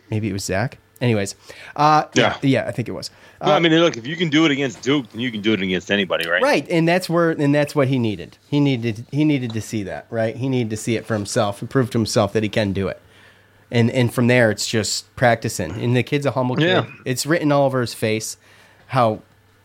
[0.10, 0.78] maybe it was Zach.
[1.02, 1.36] Anyways,
[1.78, 3.10] uh, yeah, yeah, I think it was.
[3.40, 5.40] Well, I Uh, mean, look, if you can do it against Duke, then you can
[5.40, 6.42] do it against anybody, right?
[6.42, 8.38] Right, and that's where and that's what he needed.
[8.50, 10.36] He needed he needed to see that, right?
[10.36, 12.90] He needed to see it for himself and prove to himself that he can do
[12.90, 13.00] it.
[13.72, 15.72] And and from there it's just practicing.
[15.72, 16.68] And the kid's a humble kid.
[16.68, 16.86] Yeah.
[17.06, 18.36] It's written all over his face
[18.88, 19.22] how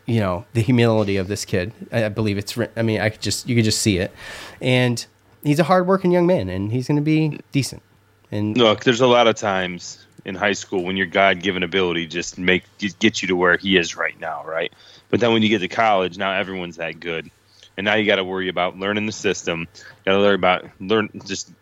[0.07, 1.73] you know, the humility of this kid.
[1.91, 4.13] I, I believe it's I mean, I could just you could just see it.
[4.61, 5.05] And
[5.43, 7.83] he's a hardworking young man and he's going to be decent.
[8.31, 12.39] And Look, there's a lot of times in high school when your God-given ability just
[12.39, 12.65] make
[12.99, 14.73] get you to where he is right now, right?
[15.11, 17.31] But then when you get to college, now everyone's that good,
[17.77, 19.69] and now you got to worry about learning the system.
[19.75, 21.53] You Got to learn about learn just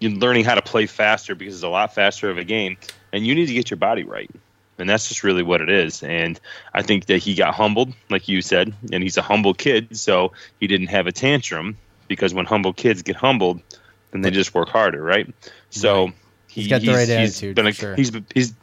[0.00, 2.76] you learning how to play faster because it's a lot faster of a game,
[3.12, 4.30] and you need to get your body right.
[4.78, 6.02] And that's just really what it is.
[6.02, 6.38] And
[6.74, 10.32] I think that he got humbled, like you said, and he's a humble kid, so
[10.60, 13.62] he didn't have a tantrum because when humble kids get humbled,
[14.10, 15.34] then they just work harder, right?
[15.70, 16.12] So
[16.62, 17.94] He's got the right he's attitude, been a- for sure.
[17.96, 18.54] He's he's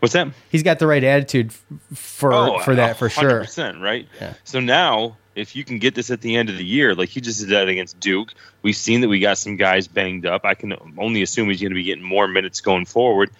[0.00, 0.28] what's that?
[0.50, 1.52] he's got the right attitude
[1.94, 3.42] for Oh, for that for sure.
[3.42, 4.06] 100%, right?
[4.20, 4.34] Yeah.
[4.44, 7.20] So now, if you can get this at the end of the year, like he
[7.20, 8.32] just did that against Duke,
[8.62, 10.44] we've seen that we got some guys banged up.
[10.44, 13.30] I can only assume he's going to be getting more minutes going forward,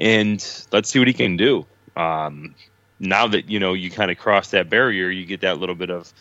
[0.00, 1.66] and let's see what he can do.
[1.96, 2.54] Um,
[3.00, 5.90] now that you know you kind of cross that barrier, you get that little bit
[5.90, 6.12] of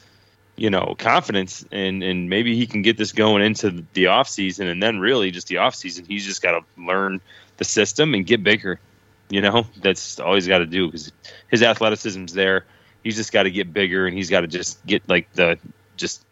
[0.57, 4.67] you know confidence, and and maybe he can get this going into the off season,
[4.67, 7.21] and then really just the off season, he's just got to learn
[7.57, 8.79] the system and get bigger.
[9.29, 11.11] You know, that's all he's got to do because
[11.49, 12.65] his athleticism's there.
[13.03, 15.57] He's just got to get bigger, and he's got to just get like the
[15.95, 16.25] just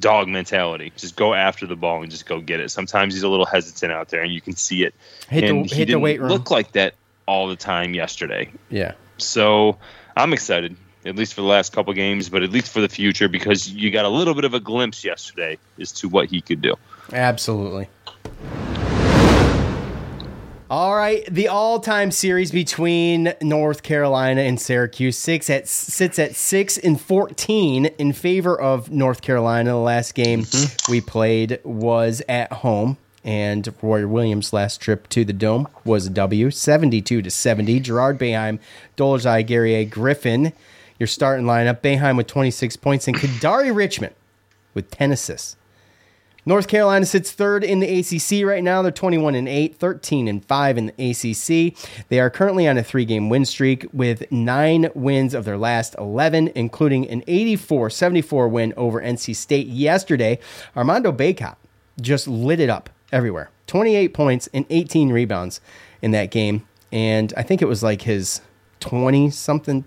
[0.00, 0.92] dog mentality.
[0.96, 2.70] Just go after the ball and just go get it.
[2.70, 4.94] Sometimes he's a little hesitant out there, and you can see it.
[5.28, 6.30] Hit the- he hit didn't weight room.
[6.30, 6.94] look like that
[7.26, 8.50] all the time yesterday.
[8.70, 8.92] Yeah.
[9.18, 9.78] So
[10.16, 13.28] I'm excited, at least for the last couple games, but at least for the future
[13.28, 16.60] because you got a little bit of a glimpse yesterday as to what he could
[16.60, 16.74] do.
[17.12, 17.88] Absolutely.
[20.70, 26.78] All right, the all-time series between North Carolina and Syracuse six at sits at six
[26.78, 29.70] and fourteen in favor of North Carolina.
[29.70, 30.90] The last game mm-hmm.
[30.90, 36.10] we played was at home And Roy Williams' last trip to the Dome was a
[36.10, 37.80] W, 72 to 70.
[37.80, 38.58] Girard Boeheim,
[38.96, 40.52] Dolezaj, Guerrier, Griffin,
[41.02, 41.80] your starting lineup.
[41.80, 44.14] Boeheim with 26 points and Kadary Richmond
[44.72, 45.56] with 10 assists.
[46.46, 48.82] North Carolina sits third in the ACC right now.
[48.82, 51.76] They're 21 and 8, 13 and 5 in the ACC.
[52.08, 55.96] They are currently on a three game win streak with nine wins of their last
[55.98, 60.38] 11, including an 84 74 win over NC State yesterday.
[60.76, 61.56] Armando Bacot
[62.00, 65.60] just lit it up everywhere 28 points and 18 rebounds
[66.00, 66.64] in that game.
[66.92, 68.40] And I think it was like his
[68.78, 69.84] 20 something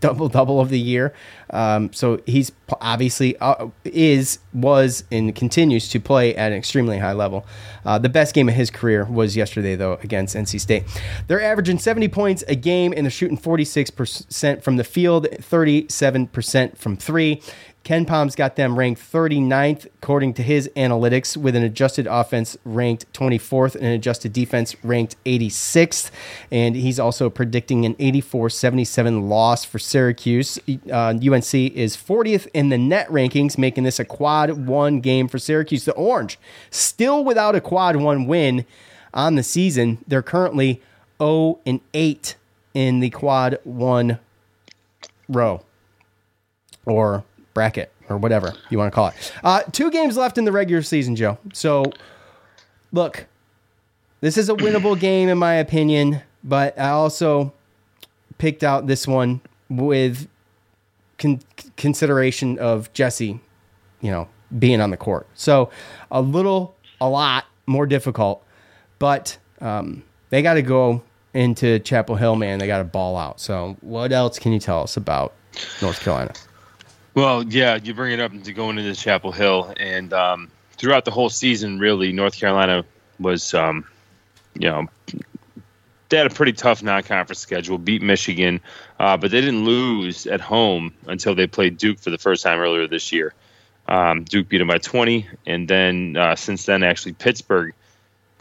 [0.00, 1.12] double double of the year.
[1.50, 7.12] Um, so he's obviously uh, is was and continues to play at an extremely high
[7.12, 7.46] level.
[7.84, 10.84] Uh, the best game of his career was yesterday though against NC State.
[11.26, 16.96] They're averaging 70 points a game and they're shooting 46% from the field, 37% from
[16.96, 17.42] 3.
[17.84, 23.74] KenPom's got them ranked 39th according to his analytics, with an adjusted offense ranked 24th
[23.74, 26.10] and an adjusted defense ranked 86th.
[26.50, 30.58] And he's also predicting an 84 77 loss for Syracuse.
[30.90, 35.38] Uh, UNC is 40th in the net rankings, making this a quad one game for
[35.38, 35.84] Syracuse.
[35.84, 36.38] The Orange,
[36.70, 38.64] still without a quad one win
[39.14, 40.80] on the season, they're currently
[41.18, 42.36] 0 and 8
[42.74, 44.18] in the quad one
[45.28, 45.62] row
[46.86, 47.24] or
[47.54, 49.32] bracket or whatever you want to call it.
[49.44, 51.38] Uh, two games left in the regular season, Joe.
[51.52, 51.84] So,
[52.92, 53.26] look,
[54.20, 57.52] this is a winnable game in my opinion, but I also
[58.38, 59.40] picked out this one
[59.76, 60.28] with
[61.18, 61.40] con-
[61.76, 63.40] consideration of Jesse,
[64.00, 65.26] you know, being on the court.
[65.34, 65.70] So,
[66.10, 68.44] a little, a lot more difficult,
[68.98, 71.02] but um, they got to go
[71.34, 72.58] into Chapel Hill, man.
[72.58, 73.40] They got to ball out.
[73.40, 75.32] So, what else can you tell us about
[75.80, 76.32] North Carolina?
[77.14, 81.10] Well, yeah, you bring it up into going into Chapel Hill, and um, throughout the
[81.10, 82.84] whole season, really, North Carolina
[83.18, 83.86] was, um,
[84.54, 84.86] you know,
[86.12, 87.78] they had a pretty tough non-conference schedule.
[87.78, 88.60] Beat Michigan,
[89.00, 92.60] uh, but they didn't lose at home until they played Duke for the first time
[92.60, 93.32] earlier this year.
[93.88, 97.74] Um, Duke beat them by 20, and then uh, since then, actually Pittsburgh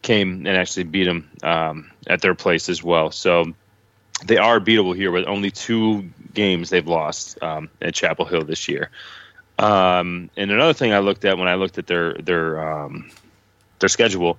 [0.01, 3.09] came and actually beat them um, at their place as well.
[3.09, 3.53] So
[4.25, 8.67] they are beatable here with only two games they've lost um, at Chapel Hill this
[8.67, 8.89] year.
[9.57, 13.11] Um, and another thing I looked at when I looked at their their um,
[13.79, 14.37] their schedule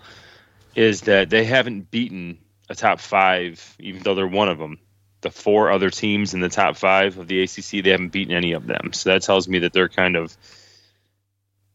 [0.75, 2.39] is that they haven't beaten
[2.69, 4.79] a top five, even though they're one of them.
[5.23, 8.53] The four other teams in the top five of the ACC, they haven't beaten any
[8.53, 8.93] of them.
[8.93, 10.37] So that tells me that they're kind of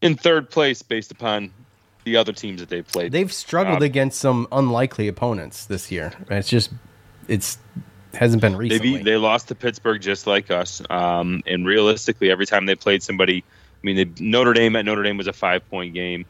[0.01, 1.51] in third place based upon
[2.03, 3.11] the other teams that they've played.
[3.11, 6.13] They've struggled Um, against some unlikely opponents this year.
[6.29, 6.71] It's just
[7.27, 7.57] it's
[8.13, 8.93] hasn't been They recently.
[8.97, 10.81] beat, they lost to Pittsburgh just like us.
[10.89, 15.03] Um, and realistically, every time they played somebody, I mean, they, Notre Dame at Notre
[15.03, 16.25] Dame was a five point game,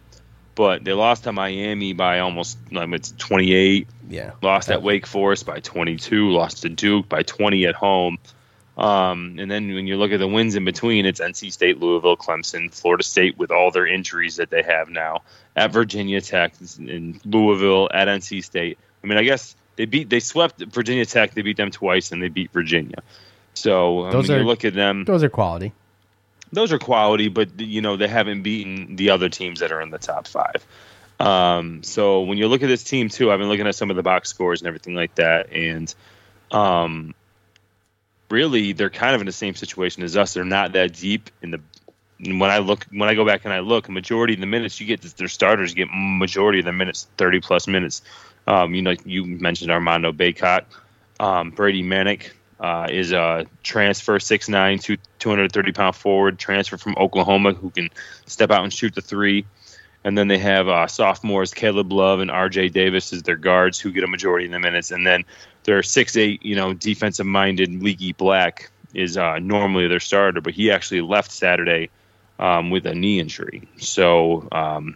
[0.58, 3.88] but they lost to Miami by almost like it's 28.
[4.10, 4.32] Yeah.
[4.42, 6.32] Lost at Wake Forest by 22.
[6.32, 8.18] Lost to Duke by 20 at home.
[8.76, 12.18] Um, and then when you look at the wins in between, it's NC State, Louisville,
[12.18, 15.22] Clemson, Florida State with all their injuries that they have now
[15.56, 18.80] at Virginia Tech, in Louisville, at NC State.
[19.04, 21.36] I mean, I guess they beat, they swept Virginia Tech.
[21.36, 23.04] They beat them twice, and they beat Virginia.
[23.54, 25.72] So Those when are- you look at them, Those are quality.
[26.52, 29.90] Those are quality, but you know they haven't beaten the other teams that are in
[29.90, 30.66] the top five.
[31.20, 33.96] Um, so when you look at this team too, I've been looking at some of
[33.96, 35.94] the box scores and everything like that, and
[36.52, 37.16] um,
[38.30, 40.34] really they're kind of in the same situation as us.
[40.34, 41.62] They're not that deep in the.
[42.20, 44.88] When I look, when I go back and I look, majority of the minutes you
[44.88, 48.02] get, their starters get majority of the minutes, thirty plus minutes.
[48.48, 50.66] Um, you know, you mentioned Armando Bacot,
[51.20, 57.54] um, Brady Manek, uh, is a transfer, 6'9", two- 230 pound forward, transfer from Oklahoma
[57.54, 57.90] who can
[58.26, 59.46] step out and shoot the three.
[60.04, 62.70] And then they have uh, sophomores Caleb Love and R.J.
[62.70, 64.92] Davis as their guards who get a majority of the minutes.
[64.92, 65.26] And then
[65.64, 70.54] their six eight, you know, defensive minded Leaky Black is uh, normally their starter, but
[70.54, 71.90] he actually left Saturday
[72.40, 73.68] um, with a knee injury.
[73.78, 74.96] So um,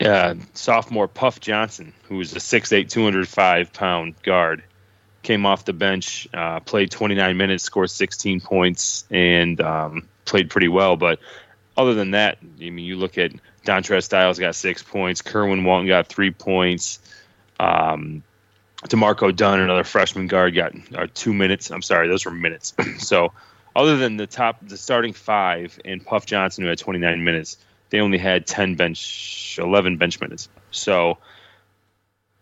[0.00, 4.62] uh, sophomore Puff Johnson, who is a 6'8", 205 pound guard,
[5.22, 10.68] came off the bench, uh, played 29 minutes, scored 16 points, and um, played pretty
[10.68, 10.96] well.
[10.96, 11.18] But
[11.76, 13.32] other than that, I mean, you look at
[13.64, 16.98] Dontrez Styles got six points, Kerwin Walton got three points,
[17.58, 18.22] um,
[18.84, 21.70] Demarco Dunn, another freshman guard, got uh, two minutes.
[21.70, 22.74] I'm sorry, those were minutes.
[22.98, 23.32] so
[23.76, 27.58] other than the top, the starting five, and Puff Johnson, who had 29 minutes,
[27.90, 30.48] they only had 10 bench, 11 bench minutes.
[30.70, 31.18] So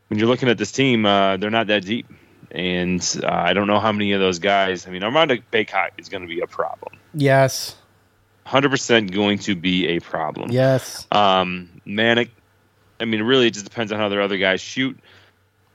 [0.08, 2.06] when you're looking at this team, uh, they're not that deep.
[2.50, 4.86] And uh, I don't know how many of those guys.
[4.86, 6.98] I mean, Armando Bacot is going to be a problem.
[7.14, 7.76] Yes.
[8.46, 10.50] 100% going to be a problem.
[10.50, 11.06] Yes.
[11.12, 12.30] Um, Manek,
[12.98, 14.98] I mean, really, it just depends on how their other guys shoot.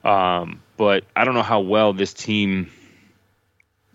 [0.02, 2.70] Um, but I don't know how well this team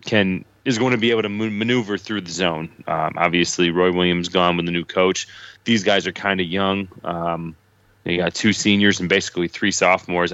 [0.04, 2.70] can is going to be able to maneuver through the zone.
[2.86, 5.26] Um, obviously, Roy Williams gone with the new coach.
[5.64, 6.88] These guys are kind of young.
[7.02, 7.56] Um,
[8.04, 10.32] you got two seniors and basically three sophomores.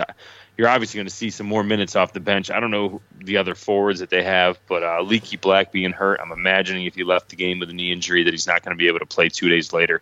[0.56, 2.50] You're obviously going to see some more minutes off the bench.
[2.50, 6.18] I don't know the other forwards that they have, but uh, Leaky Black being hurt,
[6.20, 8.74] I'm imagining if he left the game with a knee injury that he's not going
[8.74, 10.00] to be able to play two days later.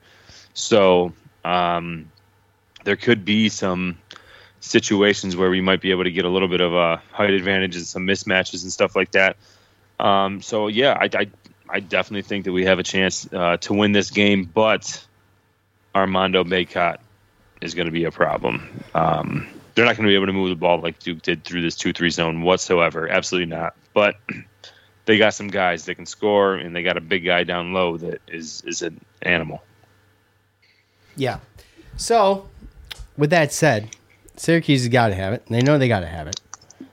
[0.52, 1.12] So
[1.44, 2.11] um,
[2.84, 3.98] there could be some
[4.61, 7.76] situations where we might be able to get a little bit of a height advantage
[7.76, 9.36] and some mismatches and stuff like that.
[9.98, 11.26] Um, so yeah, I, I,
[11.68, 15.05] I definitely think that we have a chance uh, to win this game, but
[15.94, 16.98] Armando Bacot
[17.61, 18.84] is going to be a problem.
[18.94, 21.62] Um, they're not going to be able to move the ball like Duke did through
[21.62, 23.09] this two-three zone whatsoever.
[23.09, 23.75] Absolutely not.
[23.93, 24.16] But
[25.07, 27.97] they got some guys that can score, and they got a big guy down low
[27.99, 29.62] that is is an animal.
[31.16, 31.41] Yeah.
[31.97, 32.49] So,
[33.16, 33.97] with that said,
[34.37, 35.45] Syracuse has got to have it.
[35.49, 36.41] They know they got to have it.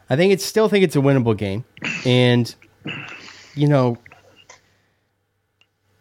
[0.10, 1.64] I think it's still think it's a winnable game,
[2.06, 2.54] and
[3.56, 3.98] you know,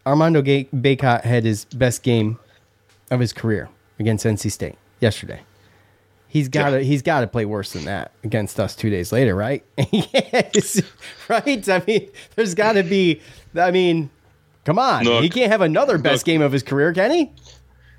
[0.05, 2.39] Armando Bacot had his best game
[3.09, 3.69] of his career
[3.99, 5.41] against NC State yesterday.
[6.31, 6.83] He's got to yeah.
[6.83, 9.65] he's got to play worse than that against us two days later, right?
[9.91, 10.81] yes,
[11.27, 11.67] right.
[11.67, 13.19] I mean, there's got to be.
[13.53, 14.09] I mean,
[14.63, 17.31] come on, Look, he can't have another best Look, game of his career, can he?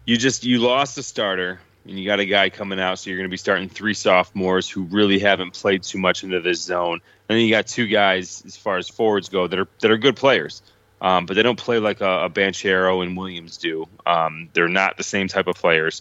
[0.07, 3.19] You just you lost a starter and you got a guy coming out, so you're
[3.19, 7.03] going to be starting three sophomores who really haven't played too much into this zone.
[7.29, 9.99] And then you got two guys, as far as forwards go, that are that are
[9.99, 10.63] good players,
[11.03, 13.87] um, but they don't play like a, a Banchero and Williams do.
[14.07, 16.01] Um, they're not the same type of players.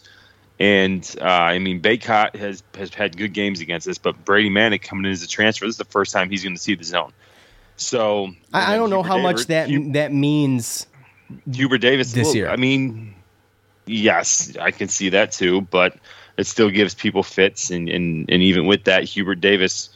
[0.62, 4.84] And uh, I mean, Bacot has has had good games against us, but Brady Manek
[4.84, 6.84] coming in as a transfer, this is the first time he's going to see the
[6.84, 7.14] zone.
[7.78, 10.86] So I, I don't know how Davis, much that that means.
[11.51, 12.47] Hubert Davis this year.
[12.47, 13.16] I mean,
[13.88, 15.97] yes, I can see that too, but
[16.38, 17.72] it still gives people fits.
[17.72, 19.89] And, and, and even with that, Hubert Davis,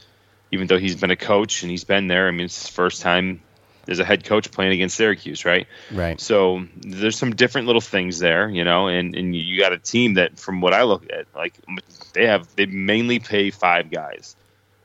[0.52, 3.04] even though he's been a coach and he's been there, I mean, it's his first
[3.04, 3.42] time
[3.88, 5.68] as a head coach playing against Syracuse, right?
[5.92, 6.20] Right.
[6.20, 10.16] So there's some different little things there, you know, and, and you got a team
[10.16, 11.54] that, from what I look at, like
[12.14, 14.36] they have, they mainly pay five guys.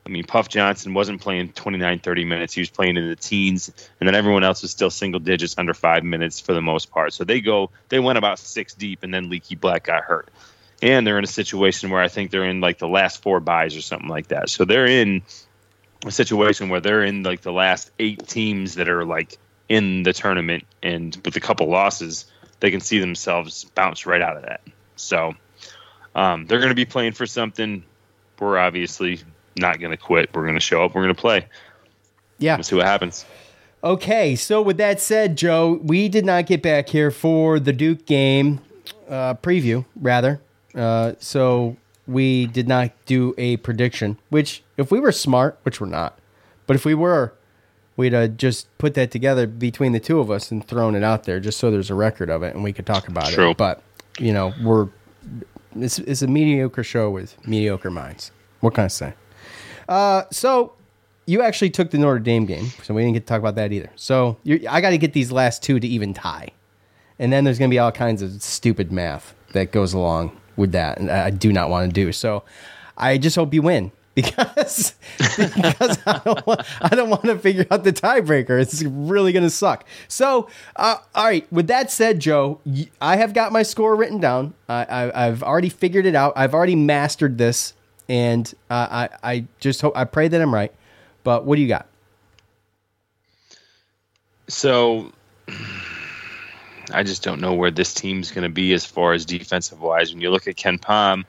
[0.05, 2.53] I mean, Puff Johnson wasn't playing 29, 30 minutes.
[2.53, 5.73] He was playing in the teens, and then everyone else was still single digits under
[5.73, 7.13] five minutes for the most part.
[7.13, 10.29] So they go, they went about six deep, and then Leaky Black got hurt.
[10.81, 13.77] And they're in a situation where I think they're in like the last four byes
[13.77, 14.49] or something like that.
[14.49, 15.21] So they're in
[16.05, 19.37] a situation where they're in like the last eight teams that are like
[19.69, 22.25] in the tournament, and with a couple losses,
[22.59, 24.61] they can see themselves bounce right out of that.
[24.95, 25.33] So
[26.15, 27.83] um, they're going to be playing for something.
[28.39, 29.21] We're obviously
[29.55, 30.33] not going to quit.
[30.33, 30.95] We're going to show up.
[30.95, 31.45] We're going to play.
[32.39, 32.55] Yeah.
[32.55, 33.25] We'll see what happens.
[33.83, 34.35] Okay.
[34.35, 38.59] So, with that said, Joe, we did not get back here for the Duke game
[39.07, 40.41] uh, preview, rather.
[40.73, 41.77] Uh, so,
[42.07, 46.17] we did not do a prediction, which, if we were smart, which we're not,
[46.67, 47.33] but if we were,
[47.97, 51.25] we'd uh, just put that together between the two of us and thrown it out
[51.25, 53.51] there just so there's a record of it and we could talk about True.
[53.51, 53.57] it.
[53.57, 53.81] But,
[54.19, 54.89] you know, we're.
[55.75, 58.31] It's, it's a mediocre show with mediocre minds.
[58.59, 59.13] What can I say?
[59.87, 60.73] Uh, so
[61.25, 63.71] you actually took the Notre Dame game, so we didn't get to talk about that
[63.71, 63.89] either.
[63.95, 64.37] So
[64.69, 66.49] I got to get these last two to even tie,
[67.19, 70.71] and then there's going to be all kinds of stupid math that goes along with
[70.71, 72.11] that, and I do not want to do.
[72.11, 72.43] So
[72.97, 74.93] I just hope you win because
[75.27, 78.61] because I don't want, to figure out the tiebreaker.
[78.61, 79.85] It's really going to suck.
[80.07, 81.51] So, uh, all right.
[81.51, 82.59] With that said, Joe,
[83.01, 84.53] I have got my score written down.
[84.67, 86.33] I, I, I've already figured it out.
[86.35, 87.73] I've already mastered this
[88.11, 90.73] and uh, I I just hope I pray that I'm right.
[91.23, 91.87] But what do you got?
[94.49, 95.13] So
[96.93, 100.13] I just don't know where this team's going to be as far as defensive wise.
[100.13, 101.25] When you look at KenPom,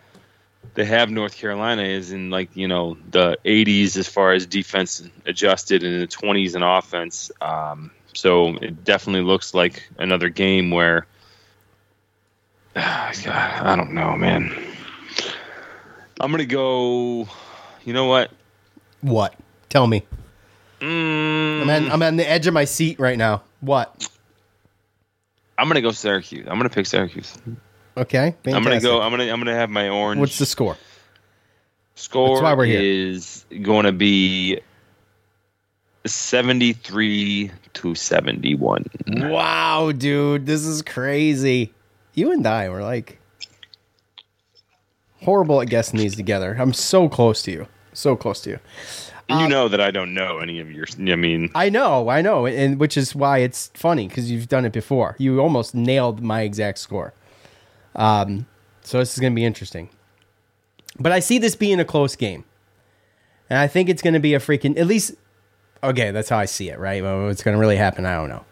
[0.75, 5.03] they have North Carolina is in like you know the 80s as far as defense
[5.27, 7.31] adjusted and in the 20s in offense.
[7.41, 11.07] Um, so it definitely looks like another game where
[12.77, 14.55] uh, God, I don't know, man.
[16.21, 17.29] I'm gonna go.
[17.85, 18.31] You know what?
[19.01, 19.35] What?
[19.69, 20.05] Tell me.
[20.81, 21.63] Mm.
[21.63, 23.43] I'm, on, I'm on the edge of my seat right now.
[23.61, 24.09] What?
[25.59, 26.47] I'm gonna go Syracuse.
[26.49, 27.39] I'm gonna pick Syracuse.
[27.97, 28.35] Okay.
[28.43, 28.55] Fantastic.
[28.55, 29.01] I'm gonna go.
[29.01, 29.31] I'm gonna.
[29.31, 30.21] I'm gonna have my orange.
[30.21, 30.77] What's the score?
[31.95, 32.81] Score That's why we're here.
[32.81, 34.61] is going to be
[36.07, 38.87] 73 to 71.
[39.09, 41.73] Wow, dude, this is crazy.
[42.15, 43.19] You and I were like
[45.23, 46.57] horrible at guessing these together.
[46.59, 47.69] I'm so close to you.
[47.93, 48.59] So close to you.
[49.29, 50.87] And you um, know that I don't know any of your.
[50.99, 54.65] I mean, I know, I know, and which is why it's funny because you've done
[54.65, 55.15] it before.
[55.19, 57.15] You almost nailed my exact score.
[57.95, 58.47] Um,
[58.83, 59.91] So this is going to be interesting.
[60.99, 62.45] But I see this being a close game.
[63.49, 65.15] And I think it's going to be a freaking, at least,
[65.83, 67.03] okay, that's how I see it, right?
[67.03, 68.45] Well, what's going to really happen, I don't know.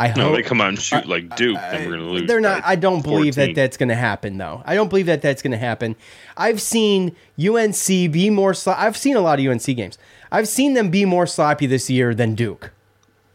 [0.00, 2.26] I no, they come out and shoot like Duke, then we're going to lose.
[2.28, 2.62] they're not.
[2.64, 3.54] I don't believe 14.
[3.54, 4.62] that that's going to happen, though.
[4.64, 5.94] I don't believe that that's going to happen.
[6.36, 8.54] I've seen UNC be more.
[8.54, 9.98] Slo- I've seen a lot of UNC games.
[10.32, 12.72] I've seen them be more sloppy this year than Duke.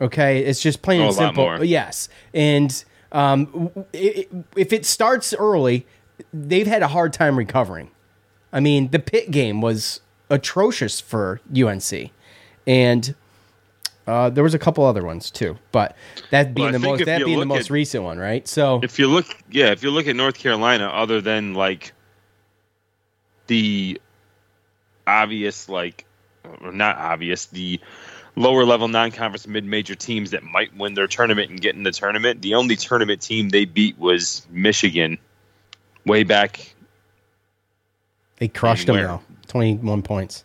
[0.02, 1.44] Okay, it's just plain Oh, and a lot simple.
[1.46, 1.64] more.
[1.64, 5.86] Yes, and um, w- w- i- i- if it starts early,
[6.34, 7.92] they've had a hard time recovering.
[8.52, 12.12] I mean, the Pitt game was atrocious for UNC,
[12.68, 13.16] and
[14.08, 15.58] uh, there was a couple other ones too.
[15.72, 15.96] But
[16.32, 18.48] that being Well, the most that being the most at- recent one, right?
[18.48, 21.94] So If you look, yeah, if you look at North Carolina, other than like
[23.48, 24.00] the
[25.08, 26.06] obvious, like,
[26.62, 27.80] or not obvious, the
[28.36, 31.84] lower level non conference mid major teams that might win their tournament and get in
[31.84, 35.18] the tournament, the only tournament team they beat was Michigan
[36.06, 36.74] way back.
[38.38, 40.44] they crushed them though, twenty one points.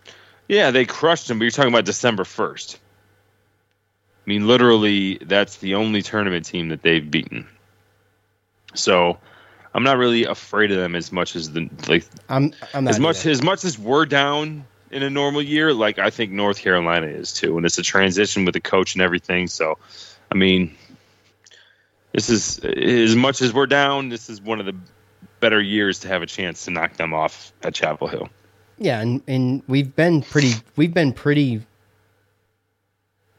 [0.49, 2.77] Yeah, they crushed them, but you're talking about December 1st.
[4.27, 7.47] I mean, literally, that's the only tournament team that they've beaten.
[8.75, 9.19] So
[9.75, 13.01] I'm not really afraid of them as much as the like I'm I'm not as
[13.01, 13.31] much either.
[13.31, 17.33] as much as we're down in a normal year, like I think North Carolina is
[17.33, 19.47] too, and it's a transition with the coach and everything.
[19.47, 19.79] So,
[20.31, 20.77] I mean,
[22.13, 24.09] this is as much as we're down.
[24.09, 24.75] This is one of the
[25.39, 28.29] better years to have a chance to knock them off at Chapel Hill.
[28.79, 31.63] Yeah, and, and we've been pretty we've been pretty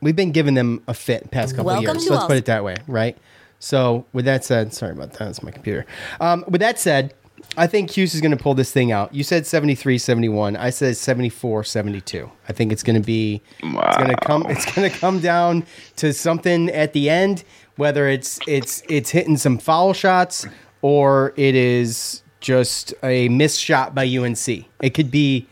[0.02, 2.06] we've been giving them a fit past couple Welcome years.
[2.06, 2.28] to Let's us.
[2.28, 3.18] put it that way, right?
[3.60, 5.86] So with that said, sorry about that, that's my computer.
[6.20, 7.14] Um, with that said,
[7.58, 9.14] I think Cuse is going to pull this thing out.
[9.14, 10.56] You said 73 71.
[10.56, 12.32] I said 74 72.
[12.48, 15.66] I think it's going to be it's going to come it's going to come down
[15.98, 17.44] to something at the end
[17.78, 20.46] whether it's it's it's hitting some foul shots
[20.82, 24.48] or it is just a missed shot by UNC.
[24.82, 25.48] It could be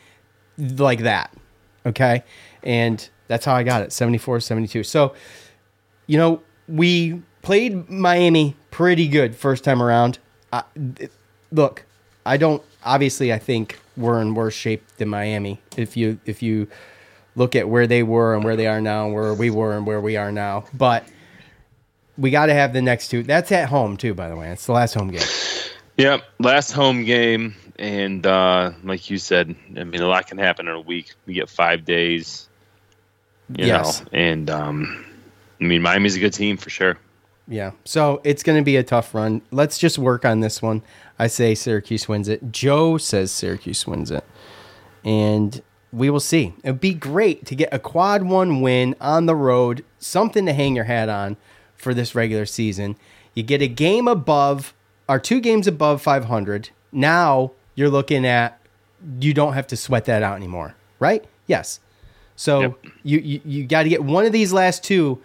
[0.58, 1.34] like that.
[1.86, 2.24] Okay?
[2.64, 3.94] And that's how I got it.
[3.94, 4.84] 74 72.
[4.84, 5.14] So,
[6.08, 10.20] you know, we played Miami pretty good first time around.
[11.52, 11.86] Look,
[12.26, 15.62] I don't obviously I think we're in worse shape than Miami.
[15.78, 16.68] If you if you
[17.36, 19.86] look at where they were and where they are now and where we were and
[19.86, 20.66] where we are now.
[20.74, 21.06] But
[22.18, 23.24] we got to have the next two.
[23.24, 24.50] That's at home too, by the way.
[24.50, 25.28] It's the last home game.
[25.98, 30.68] Yep, last home game, and uh, like you said, I mean, a lot can happen
[30.68, 31.14] in a week.
[31.26, 32.49] We get five days,
[33.58, 34.02] you Yes.
[34.02, 35.06] know, and um,
[35.60, 36.98] I mean, Miami's a good team for sure.
[37.48, 37.72] Yeah.
[37.84, 39.42] So it's going to be a tough run.
[39.52, 40.84] Let's just work on this one.
[41.18, 42.52] I say Syracuse wins it.
[42.52, 44.24] Joe says Syracuse wins it.
[45.04, 45.62] And
[45.92, 46.54] we will see.
[46.64, 50.54] It would be great to get a quad one win on the road, something to
[50.54, 51.38] hang your hat on
[51.76, 52.96] for this regular season.
[53.34, 54.74] You get a game above,
[55.08, 56.70] or two games above 500.
[56.92, 58.60] Now you're looking at,
[59.20, 61.26] you don't have to sweat that out anymore, right?
[61.48, 61.80] Yes.
[62.40, 65.22] So you, you, you got to get one of these last two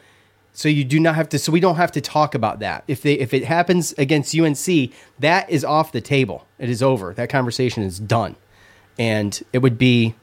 [0.52, 2.82] so you do not have to so we don't have to talk about that.
[2.88, 4.66] If they if it happens against unc
[5.20, 6.44] that is off the table.
[6.58, 7.14] It is over.
[7.14, 8.34] That conversation is done.
[8.98, 10.16] And it would be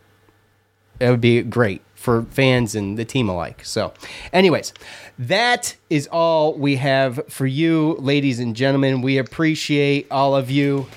[1.00, 3.64] it would be great for fans and the team alike.
[3.64, 3.94] So
[4.34, 4.74] anyways
[5.18, 9.02] that is all we have for you ladies and gentlemen.
[9.02, 10.88] We appreciate all of you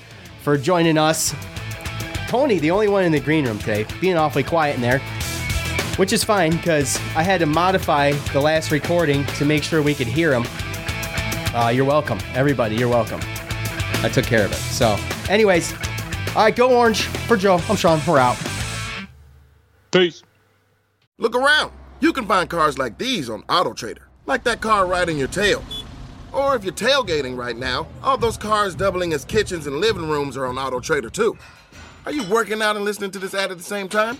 [0.41, 1.33] for joining us.
[2.27, 5.01] Tony the only one in the green room today being awfully quiet in there
[5.97, 9.95] which is fine because I had to modify the last recording to make sure we
[9.95, 10.45] could hear him.
[11.53, 12.75] Uh, you're welcome, everybody.
[12.75, 13.21] You're welcome.
[14.03, 14.57] I took care of it.
[14.57, 14.97] So,
[15.29, 15.73] anyways,
[16.35, 17.61] all right, go orange for Joe.
[17.69, 17.99] I'm Sean.
[18.05, 18.37] We're out.
[19.91, 20.21] Peace.
[21.17, 21.71] Look around.
[22.01, 25.63] You can find cars like these on AutoTrader, like that car right in your tail.
[26.33, 30.35] Or if you're tailgating right now, all those cars doubling as kitchens and living rooms
[30.35, 31.37] are on AutoTrader too.
[32.05, 34.19] Are you working out and listening to this ad at the same time?